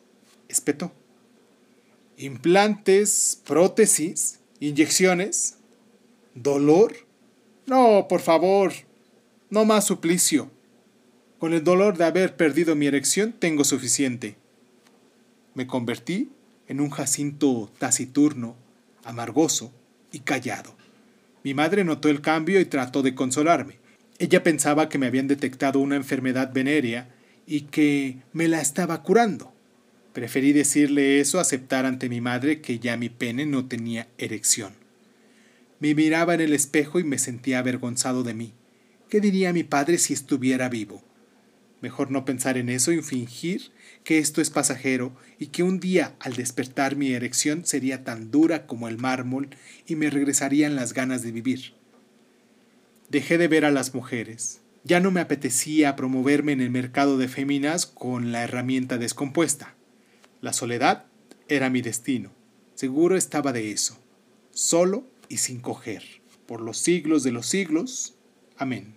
Espetó. 0.47 0.93
Implantes, 2.19 3.41
prótesis, 3.47 4.38
¿Inyecciones? 4.61 5.59
¿Dolor? 6.35 6.95
No, 7.67 8.07
por 8.09 8.21
favor, 8.21 8.73
no 9.51 9.65
más 9.65 9.87
suplicio. 9.87 10.51
Con 11.39 11.53
el 11.53 11.63
dolor 11.63 11.97
de 11.97 12.05
haber 12.05 12.37
perdido 12.37 12.75
mi 12.75 12.87
erección 12.87 13.33
tengo 13.33 13.63
suficiente. 13.63 14.37
Me 15.55 15.69
convertí 15.69 16.31
en 16.67 16.81
un 16.81 16.91
Jacinto 16.91 17.71
taciturno, 17.79 18.57
amargoso 19.05 19.73
y 20.11 20.21
callado. 20.21 20.75
Mi 21.45 21.55
madre 21.55 21.85
notó 21.85 22.09
el 22.09 22.21
cambio 22.21 22.61
y 22.61 22.65
trató 22.65 23.03
de 23.03 23.15
consolarme. 23.15 23.79
Ella 24.19 24.43
pensaba 24.43 24.89
que 24.89 24.99
me 24.99 25.07
habían 25.07 25.29
detectado 25.29 25.79
una 25.79 25.95
enfermedad 25.95 26.53
venérea 26.53 27.15
y 27.47 27.63
que 27.63 28.19
me 28.33 28.49
la 28.49 28.61
estaba 28.61 29.05
curando. 29.05 29.53
Preferí 30.13 30.53
decirle 30.53 31.21
eso 31.21 31.39
aceptar 31.39 31.87
ante 31.87 32.09
mi 32.09 32.21
madre 32.21 32.61
que 32.61 32.79
ya 32.79 32.97
mi 32.97 33.09
pene 33.09 33.47
no 33.47 33.67
tenía 33.67 34.09
erección. 34.19 34.73
Me 35.81 35.95
miraba 35.95 36.35
en 36.35 36.41
el 36.41 36.55
espejo 36.55 36.99
y 36.99 37.05
me 37.05 37.19
sentía 37.19 37.61
avergonzado 37.61 38.23
de 38.23 38.35
mí. 38.35 38.53
¿Qué 39.09 39.21
diría 39.21 39.53
mi 39.53 39.63
padre 39.63 39.99
si 39.99 40.13
estuviera 40.13 40.69
vivo? 40.69 41.03
Mejor 41.81 42.11
no 42.11 42.25
pensar 42.25 42.59
en 42.59 42.69
eso 42.69 42.91
y 42.93 43.01
fingir 43.03 43.71
que 44.03 44.19
esto 44.19 44.41
es 44.41 44.51
pasajero 44.51 45.15
y 45.39 45.47
que 45.47 45.63
un 45.63 45.79
día 45.79 46.17
al 46.19 46.35
despertar 46.35 46.97
mi 46.97 47.13
erección 47.13 47.65
sería 47.65 48.03
tan 48.03 48.31
dura 48.31 48.67
como 48.67 48.89
el 48.89 48.99
mármol 48.99 49.51
y 49.87 49.95
me 49.95 50.11
regresarían 50.11 50.75
las 50.75 50.93
ganas 50.93 51.23
de 51.23 51.31
vivir. 51.31 51.75
Dejé 53.09 53.39
de 53.39 53.49
ver 53.49 53.65
a 53.65 53.71
las 53.71 53.95
mujeres. 53.95 54.61
Ya 54.83 55.01
no 55.01 55.11
me 55.11 55.21
apetecía 55.21 55.95
promoverme 55.95 56.53
en 56.53 56.61
el 56.61 56.71
mercado 56.71 57.19
de 57.19 57.29
féminas 57.29 57.87
con 57.87 58.33
la 58.33 58.43
herramienta 58.43 58.99
descompuesta. 58.99 59.78
La 60.41 60.53
soledad 60.53 61.07
era 61.49 61.69
mi 61.69 61.83
destino. 61.83 62.31
Seguro 62.75 63.17
estaba 63.17 63.53
de 63.53 63.73
eso. 63.73 63.99
Solo 64.53 65.05
y 65.29 65.39
sin 65.39 65.61
coger. 65.61 66.05
Por 66.47 66.61
los 66.61 66.79
siglos 66.79 67.25
de 67.25 67.33
los 67.33 67.47
siglos. 67.47 68.15
Amén. 68.57 68.95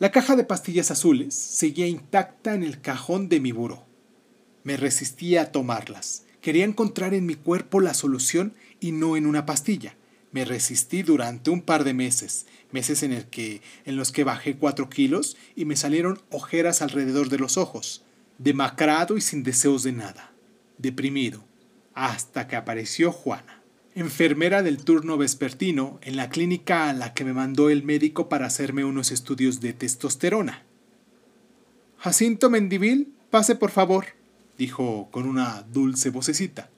La 0.00 0.10
caja 0.10 0.34
de 0.34 0.44
pastillas 0.44 0.90
azules 0.90 1.34
seguía 1.34 1.86
intacta 1.86 2.54
en 2.54 2.64
el 2.64 2.80
cajón 2.80 3.28
de 3.28 3.38
mi 3.38 3.52
buró. 3.52 3.84
Me 4.64 4.76
resistía 4.76 5.42
a 5.42 5.52
tomarlas. 5.52 6.24
Quería 6.40 6.64
encontrar 6.64 7.14
en 7.14 7.24
mi 7.24 7.36
cuerpo 7.36 7.80
la 7.80 7.94
solución 7.94 8.54
y 8.80 8.90
no 8.90 9.16
en 9.16 9.26
una 9.26 9.46
pastilla. 9.46 9.94
Me 10.32 10.44
resistí 10.44 11.04
durante 11.04 11.50
un 11.50 11.62
par 11.62 11.84
de 11.84 11.94
meses, 11.94 12.46
meses 12.72 13.04
en, 13.04 13.22
que, 13.30 13.62
en 13.84 13.96
los 13.96 14.10
que 14.10 14.24
bajé 14.24 14.56
cuatro 14.56 14.90
kilos 14.90 15.36
y 15.54 15.64
me 15.64 15.76
salieron 15.76 16.20
ojeras 16.30 16.82
alrededor 16.82 17.28
de 17.28 17.38
los 17.38 17.56
ojos, 17.56 18.02
demacrado 18.38 19.16
y 19.16 19.20
sin 19.20 19.44
deseos 19.44 19.84
de 19.84 19.92
nada, 19.92 20.33
deprimido, 20.78 21.44
hasta 21.94 22.46
que 22.48 22.56
apareció 22.56 23.12
Juana, 23.12 23.62
enfermera 23.94 24.62
del 24.62 24.84
turno 24.84 25.16
vespertino 25.16 25.98
en 26.02 26.16
la 26.16 26.28
clínica 26.28 26.88
a 26.88 26.92
la 26.92 27.14
que 27.14 27.24
me 27.24 27.32
mandó 27.32 27.70
el 27.70 27.82
médico 27.82 28.28
para 28.28 28.46
hacerme 28.46 28.84
unos 28.84 29.12
estudios 29.12 29.60
de 29.60 29.72
testosterona. 29.72 30.64
Jacinto 31.98 32.50
Mendivil, 32.50 33.12
pase 33.30 33.54
por 33.54 33.70
favor 33.70 34.06
dijo 34.58 35.08
con 35.10 35.26
una 35.26 35.64
dulce 35.72 36.10
vocecita. 36.10 36.70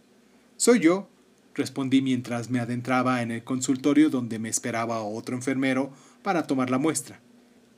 Soy 0.57 0.80
yo, 0.80 1.09
respondí 1.55 2.03
mientras 2.03 2.51
me 2.51 2.61
adentraba 2.61 3.22
en 3.22 3.30
el 3.30 3.44
consultorio 3.44 4.11
donde 4.11 4.38
me 4.38 4.49
esperaba 4.49 5.03
otro 5.03 5.36
enfermero 5.36 5.92
para 6.22 6.47
tomar 6.47 6.70
la 6.70 6.78
muestra. 6.78 7.20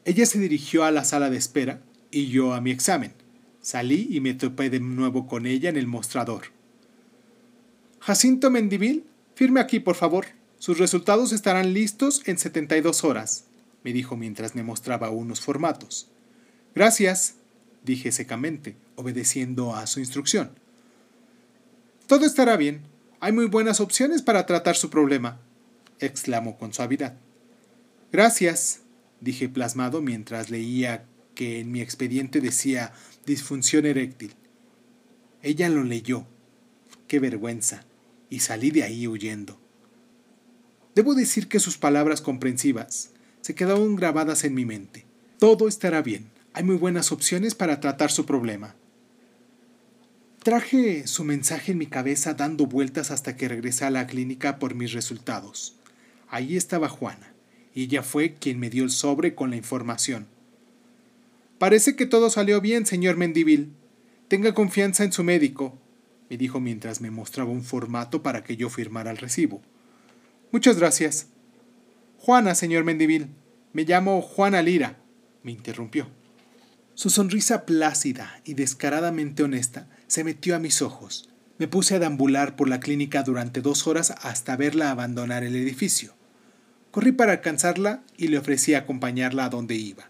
Ella 0.05 0.27
se 0.27 0.39
dirigió 0.39 0.85
a 0.85 0.91
la 0.91 1.05
sala 1.05 1.31
de 1.31 1.37
espera 1.37 1.81
y 2.11 2.29
yo 2.29 2.55
a 2.55 2.61
mi 2.61 2.71
examen. 2.71 3.12
Salí 3.69 4.09
y 4.11 4.21
me 4.21 4.33
topé 4.33 4.71
de 4.71 4.81
nuevo 4.81 5.27
con 5.27 5.45
ella 5.45 5.69
en 5.69 5.77
el 5.77 5.87
mostrador. 5.87 6.45
Jacinto 8.01 8.51
Mendivil, 8.51 9.05
firme 9.35 9.61
aquí, 9.61 9.79
por 9.79 9.95
favor. 9.95 10.25
Sus 10.59 10.79
resultados 10.79 11.33
estarán 11.33 11.75
listos 11.75 12.23
en 12.25 12.39
72 12.39 13.05
horas, 13.05 13.45
me 13.85 13.93
dijo 13.93 14.16
mientras 14.16 14.55
me 14.55 14.62
mostraba 14.62 15.11
unos 15.11 15.43
formatos. 15.43 16.09
Gracias, 16.75 17.35
dije 17.85 18.11
secamente, 18.11 18.75
obedeciendo 18.97 19.77
a 19.77 19.87
su 19.87 20.01
instrucción. 20.01 20.53
Todo 22.07 22.25
estará 22.25 22.57
bien. 22.57 22.81
Hay 23.21 23.33
muy 23.33 23.49
buenas 23.49 23.81
opciones 23.81 24.23
para 24.23 24.47
tratar 24.47 24.77
su 24.77 24.89
problema, 24.89 25.43
exclamó 26.01 26.57
con 26.57 26.73
suavidad. 26.73 27.19
Gracias, 28.12 28.81
dije 29.21 29.47
plasmado 29.51 30.01
mientras 30.01 30.49
leía 30.49 31.05
que 31.35 31.61
en 31.61 31.71
mi 31.71 31.83
expediente 31.83 32.41
decía 32.41 32.95
disfunción 33.29 33.87
eréctil. 33.87 34.35
Ella 35.43 35.68
lo 35.68 35.85
leyó. 35.85 36.26
Qué 37.07 37.20
vergüenza. 37.20 37.85
Y 38.31 38.41
salí 38.41 38.70
de 38.70 38.83
ahí 38.83 39.07
huyendo. 39.07 39.61
Debo 40.95 41.14
decir 41.14 41.47
que 41.47 41.61
sus 41.61 41.79
palabras 41.79 42.20
comprensivas 42.20 43.12
se 43.41 43.55
quedaron 43.55 43.95
grabadas 43.95 44.45
en 44.45 44.55
mi 44.55 44.64
mente. 44.64 45.07
Todo 45.39 45.68
estará 45.68 46.03
bien. 46.03 46.31
Hay 46.55 46.64
muy 46.64 46.76
buenas 46.76 47.12
opciones 47.12 47.55
para 47.55 47.79
tratar 47.79 48.11
su 48.11 48.26
problema. 48.26 48.74
Traje 50.43 51.07
su 51.07 51.24
mensaje 51.24 51.72
en 51.72 51.79
mi 51.79 51.87
cabeza 51.87 52.35
dando 52.35 52.66
vueltas 52.66 53.11
hasta 53.11 53.37
que 53.37 53.49
regresé 53.49 53.85
a 53.85 53.91
la 53.91 54.07
clínica 54.07 54.59
por 54.59 54.74
mis 54.74 54.93
resultados. 54.93 55.76
Allí 56.29 56.57
estaba 56.57 56.89
Juana, 56.89 57.33
y 57.74 57.85
ella 57.85 58.03
fue 58.03 58.35
quien 58.35 58.59
me 58.59 58.70
dio 58.70 58.85
el 58.85 58.91
sobre 58.91 59.35
con 59.35 59.51
la 59.51 59.57
información. 59.57 60.26
Parece 61.59 61.97
que 61.97 62.07
todo 62.07 62.31
salió 62.31 62.61
bien, 62.61 62.87
señor 62.87 63.17
Mendivil. 63.17 63.73
Tenga 64.29 64.55
confianza 64.55 65.05
en 65.05 65.13
su 65.13 65.25
médico, 65.25 65.79
me 66.31 66.37
dijo 66.37 66.61
mientras 66.61 67.01
me 67.01 67.11
mostraba 67.11 67.51
un 67.51 67.65
formato 67.65 68.23
para 68.23 68.45
que 68.45 68.57
yo 68.57 68.69
firmara 68.69 69.11
el 69.11 69.17
recibo. 69.17 69.63
Muchas 70.53 70.79
gracias. 70.79 71.29
Juana, 72.19 72.55
señor 72.55 72.85
Mendivil. 72.85 73.29
Me 73.73 73.85
llamo 73.85 74.23
Juana 74.23 74.63
Lira, 74.63 74.99
me 75.43 75.53
interrumpió. 75.53 76.09
Su 76.95 77.11
sonrisa 77.11 77.65
plácida 77.65 78.41
y 78.45 78.55
descaradamente 78.55 79.43
honesta 79.43 79.89
se 80.07 80.25
metió 80.25 80.57
a 80.57 80.59
mis 80.59 80.83
ojos. 80.83 81.29
Me 81.59 81.69
puse 81.69 81.95
a 81.95 81.99
deambular 81.99 82.57
por 82.57 82.69
la 82.69 82.81
clínica 82.81 83.23
durante 83.23 83.61
dos 83.61 83.87
horas 83.87 84.15
hasta 84.23 84.57
verla 84.57 84.91
abandonar 84.91 85.45
el 85.45 85.57
edificio. 85.57 86.15
Corrí 86.91 87.13
para 87.13 87.33
alcanzarla 87.33 88.03
y 88.17 88.29
le 88.29 88.39
ofrecí 88.39 88.75
acompañarla 88.75 89.45
a 89.45 89.49
donde 89.49 89.77
iba. 89.77 90.08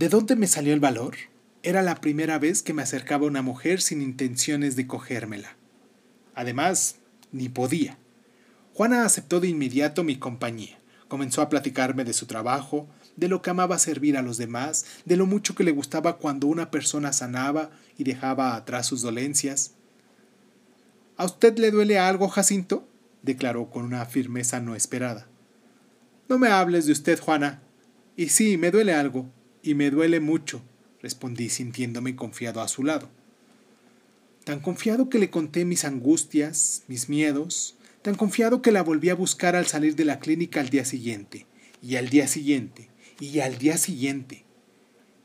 ¿De 0.00 0.08
dónde 0.08 0.34
me 0.34 0.46
salió 0.46 0.72
el 0.72 0.80
valor? 0.80 1.14
Era 1.62 1.82
la 1.82 1.96
primera 1.96 2.38
vez 2.38 2.62
que 2.62 2.72
me 2.72 2.80
acercaba 2.80 3.26
a 3.26 3.28
una 3.28 3.42
mujer 3.42 3.82
sin 3.82 4.00
intenciones 4.00 4.74
de 4.74 4.86
cogérmela. 4.86 5.58
Además, 6.34 6.96
ni 7.32 7.50
podía. 7.50 7.98
Juana 8.72 9.04
aceptó 9.04 9.40
de 9.40 9.48
inmediato 9.48 10.02
mi 10.02 10.16
compañía. 10.16 10.78
Comenzó 11.08 11.42
a 11.42 11.50
platicarme 11.50 12.04
de 12.04 12.14
su 12.14 12.24
trabajo, 12.24 12.88
de 13.16 13.28
lo 13.28 13.42
que 13.42 13.50
amaba 13.50 13.78
servir 13.78 14.16
a 14.16 14.22
los 14.22 14.38
demás, 14.38 14.86
de 15.04 15.18
lo 15.18 15.26
mucho 15.26 15.54
que 15.54 15.64
le 15.64 15.70
gustaba 15.70 16.16
cuando 16.16 16.46
una 16.46 16.70
persona 16.70 17.12
sanaba 17.12 17.68
y 17.98 18.04
dejaba 18.04 18.56
atrás 18.56 18.86
sus 18.86 19.02
dolencias. 19.02 19.74
¿A 21.18 21.26
usted 21.26 21.58
le 21.58 21.70
duele 21.70 21.98
algo, 21.98 22.28
Jacinto? 22.28 22.88
declaró 23.20 23.68
con 23.68 23.84
una 23.84 24.06
firmeza 24.06 24.60
no 24.60 24.74
esperada. 24.74 25.26
No 26.26 26.38
me 26.38 26.48
hables 26.48 26.86
de 26.86 26.92
usted, 26.92 27.20
Juana. 27.20 27.60
Y 28.16 28.30
sí, 28.30 28.56
me 28.56 28.70
duele 28.70 28.94
algo, 28.94 29.30
y 29.62 29.74
me 29.74 29.90
duele 29.90 30.20
mucho, 30.20 30.62
respondí 31.02 31.48
sintiéndome 31.48 32.16
confiado 32.16 32.60
a 32.60 32.68
su 32.68 32.84
lado. 32.84 33.08
Tan 34.44 34.60
confiado 34.60 35.08
que 35.08 35.18
le 35.18 35.30
conté 35.30 35.64
mis 35.64 35.84
angustias, 35.84 36.82
mis 36.88 37.08
miedos, 37.08 37.76
tan 38.02 38.14
confiado 38.14 38.62
que 38.62 38.72
la 38.72 38.82
volví 38.82 39.10
a 39.10 39.14
buscar 39.14 39.56
al 39.56 39.66
salir 39.66 39.96
de 39.96 40.04
la 40.04 40.18
clínica 40.18 40.60
al 40.60 40.70
día 40.70 40.84
siguiente, 40.84 41.46
y 41.82 41.96
al 41.96 42.08
día 42.08 42.26
siguiente, 42.26 42.88
y 43.20 43.40
al 43.40 43.58
día 43.58 43.76
siguiente 43.76 44.44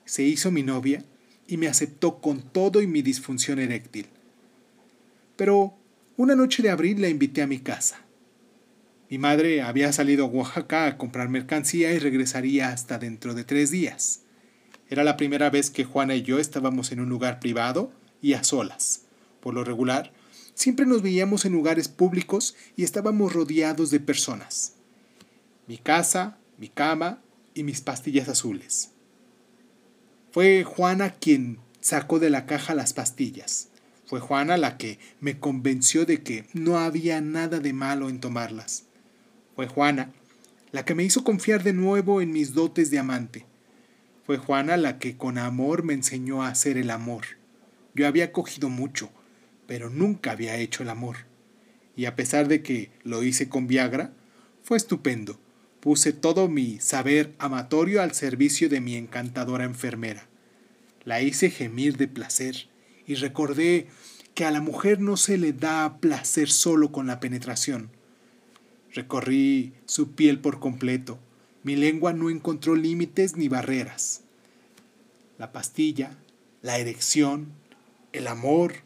se 0.06 0.24
hizo 0.24 0.52
mi 0.52 0.64
novia 0.64 1.04
y 1.48 1.58
me 1.58 1.68
aceptó 1.68 2.22
con 2.22 2.42
todo 2.42 2.82
y 2.82 2.88
mi 2.88 3.02
disfunción 3.02 3.60
eréctil. 3.60 4.08
Pero 5.36 5.76
una 6.18 6.36
noche 6.36 6.64
de 6.64 6.70
abril 6.70 7.02
la 7.02 7.10
invité 7.10 7.42
a 7.42 7.48
mi 7.48 7.60
casa. 7.60 8.02
Mi 9.10 9.18
madre 9.18 9.62
había 9.62 9.92
salido 9.94 10.26
a 10.26 10.28
Oaxaca 10.28 10.88
a 10.88 10.98
comprar 10.98 11.30
mercancía 11.30 11.94
y 11.94 12.00
regresaría 12.00 12.70
hasta 12.70 12.98
dentro 12.98 13.34
de 13.34 13.44
tres 13.44 13.70
días. 13.72 14.22
Era 14.90 15.04
la 15.04 15.18
primera 15.18 15.50
vez 15.50 15.72
que 15.72 15.84
Juana 15.84 16.16
y 16.16 16.22
yo 16.22 16.40
estábamos 16.40 16.92
en 16.92 17.00
un 17.00 17.10
lugar 17.10 17.40
privado 17.40 17.92
y 18.22 18.34
a 18.34 18.44
solas. 18.44 19.02
Por 19.40 19.54
lo 19.54 19.64
regular, 19.64 20.12
siempre 20.54 20.86
nos 20.86 21.02
veíamos 21.02 21.46
en 21.46 21.54
lugares 21.54 21.88
públicos 21.88 22.56
y 22.76 22.84
estábamos 22.84 23.34
rodeados 23.34 23.90
de 23.92 24.00
personas. 24.00 24.74
Mi 25.68 25.78
casa, 25.78 26.38
mi 26.58 26.70
cama 26.70 27.22
y 27.54 27.64
mis 27.64 27.82
pastillas 27.82 28.30
azules. 28.30 28.92
Fue 30.32 30.64
Juana 30.64 31.12
quien 31.12 31.60
sacó 31.80 32.20
de 32.20 32.30
la 32.30 32.46
caja 32.46 32.76
las 32.76 32.94
pastillas. 32.94 33.70
Fue 34.06 34.20
Juana 34.20 34.58
la 34.58 34.78
que 34.78 35.00
me 35.20 35.40
convenció 35.40 36.06
de 36.06 36.22
que 36.22 36.46
no 36.54 36.78
había 36.78 37.22
nada 37.22 37.60
de 37.60 37.74
malo 37.74 38.10
en 38.10 38.20
tomarlas. 38.20 38.84
Fue 39.56 39.68
Juana 39.68 40.12
la 40.72 40.86
que 40.86 40.94
me 40.94 41.04
hizo 41.04 41.24
confiar 41.24 41.64
de 41.64 41.74
nuevo 41.74 42.22
en 42.22 42.32
mis 42.32 42.54
dotes 42.54 42.92
de 42.92 43.00
amante. 43.00 43.46
Fue 44.26 44.38
Juana 44.38 44.76
la 44.76 44.98
que 44.98 45.18
con 45.18 45.38
amor 45.38 45.84
me 45.84 45.94
enseñó 45.94 46.42
a 46.42 46.48
hacer 46.48 46.78
el 46.78 46.90
amor. 46.90 47.26
Yo 47.94 48.08
había 48.08 48.32
cogido 48.32 48.70
mucho, 48.70 49.12
pero 49.68 49.90
nunca 49.92 50.32
había 50.32 50.58
hecho 50.58 50.82
el 50.82 50.90
amor. 50.90 51.18
Y 51.96 52.06
a 52.06 52.16
pesar 52.16 52.48
de 52.48 52.64
que 52.64 52.92
lo 53.04 53.22
hice 53.24 53.50
con 53.50 53.68
Viagra, 53.68 54.14
fue 54.64 54.78
estupendo. 54.78 55.40
Puse 55.80 56.12
todo 56.12 56.48
mi 56.48 56.80
saber 56.80 57.36
amatorio 57.38 58.02
al 58.02 58.14
servicio 58.14 58.68
de 58.68 58.82
mi 58.82 58.96
encantadora 58.96 59.64
enfermera. 59.64 60.28
La 61.04 61.22
hice 61.22 61.52
gemir 61.52 61.98
de 61.98 62.08
placer 62.08 62.68
y 63.06 63.14
recordé 63.14 63.88
que 64.34 64.46
a 64.46 64.52
la 64.52 64.60
mujer 64.60 65.00
no 65.00 65.18
se 65.18 65.38
le 65.38 65.54
da 65.54 66.00
placer 66.00 66.50
solo 66.50 66.92
con 66.92 67.06
la 67.06 67.20
penetración. 67.20 67.92
Recorrí 68.92 69.74
su 69.86 70.14
piel 70.14 70.40
por 70.40 70.60
completo. 70.60 71.20
Mi 71.66 71.76
lengua 71.76 72.14
no 72.14 72.30
encontró 72.30 72.76
límites 72.76 73.38
ni 73.38 73.48
barreras. 73.48 74.22
La 75.40 75.52
pastilla, 75.52 76.16
la 76.62 76.78
erección, 76.78 77.48
el 78.14 78.28
amor, 78.28 78.84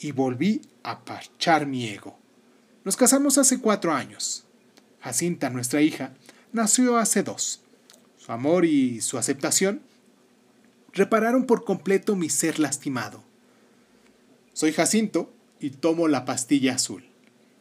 y 0.00 0.12
volví 0.12 0.62
a 0.82 1.04
parchar 1.04 1.66
mi 1.66 1.86
ego. 1.86 2.18
Nos 2.82 2.96
casamos 2.96 3.36
hace 3.36 3.60
cuatro 3.60 3.92
años. 3.92 4.46
Jacinta, 5.00 5.50
nuestra 5.50 5.82
hija, 5.82 6.14
nació 6.50 6.96
hace 6.96 7.22
dos. 7.22 7.60
Su 8.16 8.32
amor 8.32 8.64
y 8.64 9.02
su 9.02 9.18
aceptación 9.18 9.82
repararon 10.94 11.44
por 11.44 11.66
completo 11.66 12.16
mi 12.16 12.30
ser 12.30 12.58
lastimado. 12.58 13.22
Soy 14.54 14.72
Jacinto 14.72 15.30
y 15.60 15.70
tomo 15.72 16.08
la 16.08 16.24
pastilla 16.24 16.76
azul. 16.76 17.04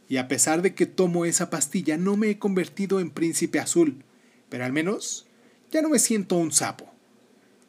Y 0.07 0.15
a 0.15 0.29
pesar 0.29 0.61
de 0.61 0.73
que 0.73 0.85
tomo 0.85 1.25
esa 1.25 1.49
pastilla 1.49 1.97
no 1.97 2.15
me 2.15 2.29
he 2.29 2.39
convertido 2.39 3.01
en 3.01 3.11
príncipe 3.11 3.59
azul, 3.59 4.05
pero 4.49 4.65
al 4.65 4.73
menos 4.73 5.27
ya 5.71 5.81
no 5.81 5.89
me 5.89 5.99
siento 5.99 6.37
un 6.37 6.51
sapo. 6.51 6.91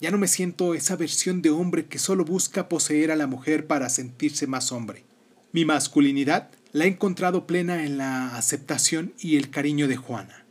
Ya 0.00 0.10
no 0.10 0.18
me 0.18 0.28
siento 0.28 0.74
esa 0.74 0.94
versión 0.96 1.42
de 1.42 1.50
hombre 1.50 1.86
que 1.86 1.98
solo 1.98 2.24
busca 2.24 2.68
poseer 2.68 3.10
a 3.10 3.16
la 3.16 3.26
mujer 3.26 3.66
para 3.66 3.88
sentirse 3.88 4.46
más 4.46 4.70
hombre. 4.70 5.04
Mi 5.52 5.64
masculinidad 5.64 6.50
la 6.72 6.84
he 6.84 6.88
encontrado 6.88 7.46
plena 7.46 7.84
en 7.84 7.98
la 7.98 8.36
aceptación 8.36 9.14
y 9.18 9.36
el 9.36 9.50
cariño 9.50 9.88
de 9.88 9.96
Juana, 9.96 10.44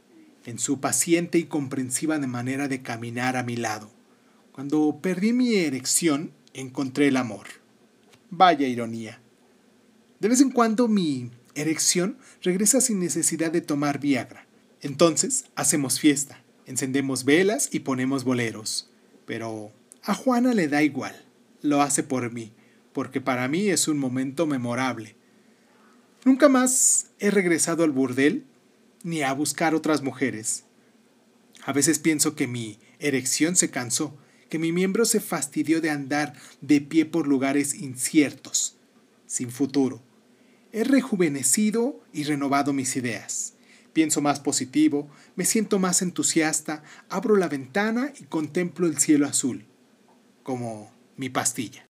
en 0.45 0.59
su 0.59 0.81
paciente 0.81 1.37
y 1.37 1.45
comprensiva 1.45 2.17
manera 2.17 2.67
de 2.67 2.81
caminar 2.81 3.37
a 3.37 3.43
mi 3.43 3.55
lado. 3.55 3.89
Cuando 4.51 4.99
perdí 5.01 5.33
mi 5.33 5.55
erección, 5.55 6.31
encontré 6.53 7.07
el 7.07 7.17
amor. 7.17 7.47
Vaya 8.31 8.67
ironía. 8.67 9.21
De 10.19 10.29
vez 10.29 10.41
en 10.41 10.49
cuando 10.49 10.87
mi 10.87 11.29
erección 11.53 12.17
regresa 12.41 12.81
sin 12.81 12.99
necesidad 12.99 13.51
de 13.51 13.61
tomar 13.61 13.99
Viagra. 13.99 14.46
Entonces 14.81 15.45
hacemos 15.55 15.99
fiesta, 15.99 16.43
encendemos 16.65 17.23
velas 17.25 17.69
y 17.71 17.79
ponemos 17.79 18.23
boleros. 18.23 18.89
Pero 19.25 19.71
a 20.03 20.13
Juana 20.13 20.53
le 20.53 20.67
da 20.67 20.83
igual, 20.83 21.15
lo 21.61 21.81
hace 21.81 22.03
por 22.03 22.31
mí, 22.31 22.51
porque 22.93 23.21
para 23.21 23.47
mí 23.47 23.69
es 23.69 23.87
un 23.87 23.97
momento 23.97 24.45
memorable. 24.45 25.15
Nunca 26.25 26.49
más 26.49 27.07
he 27.19 27.31
regresado 27.31 27.83
al 27.83 27.91
burdel 27.91 28.45
ni 29.03 29.21
a 29.21 29.33
buscar 29.33 29.75
otras 29.75 30.01
mujeres. 30.01 30.63
A 31.65 31.73
veces 31.73 31.99
pienso 31.99 32.35
que 32.35 32.47
mi 32.47 32.79
erección 32.99 33.55
se 33.55 33.69
cansó, 33.69 34.17
que 34.49 34.59
mi 34.59 34.71
miembro 34.71 35.05
se 35.05 35.19
fastidió 35.19 35.81
de 35.81 35.89
andar 35.89 36.33
de 36.61 36.81
pie 36.81 37.05
por 37.05 37.27
lugares 37.27 37.73
inciertos, 37.73 38.77
sin 39.25 39.51
futuro. 39.51 40.01
He 40.71 40.83
rejuvenecido 40.83 42.01
y 42.13 42.23
renovado 42.23 42.73
mis 42.73 42.95
ideas. 42.95 43.56
Pienso 43.97 44.21
más 44.21 44.39
positivo, 44.39 45.09
me 45.35 45.43
siento 45.43 45.79
más 45.79 46.03
entusiasta, 46.03 46.83
abro 47.09 47.35
la 47.35 47.47
ventana 47.47 48.13
y 48.19 48.25
contemplo 48.25 48.85
el 48.85 48.99
cielo 48.99 49.25
azul, 49.25 49.65
como 50.43 50.91
mi 51.15 51.29
pastilla. 51.29 51.87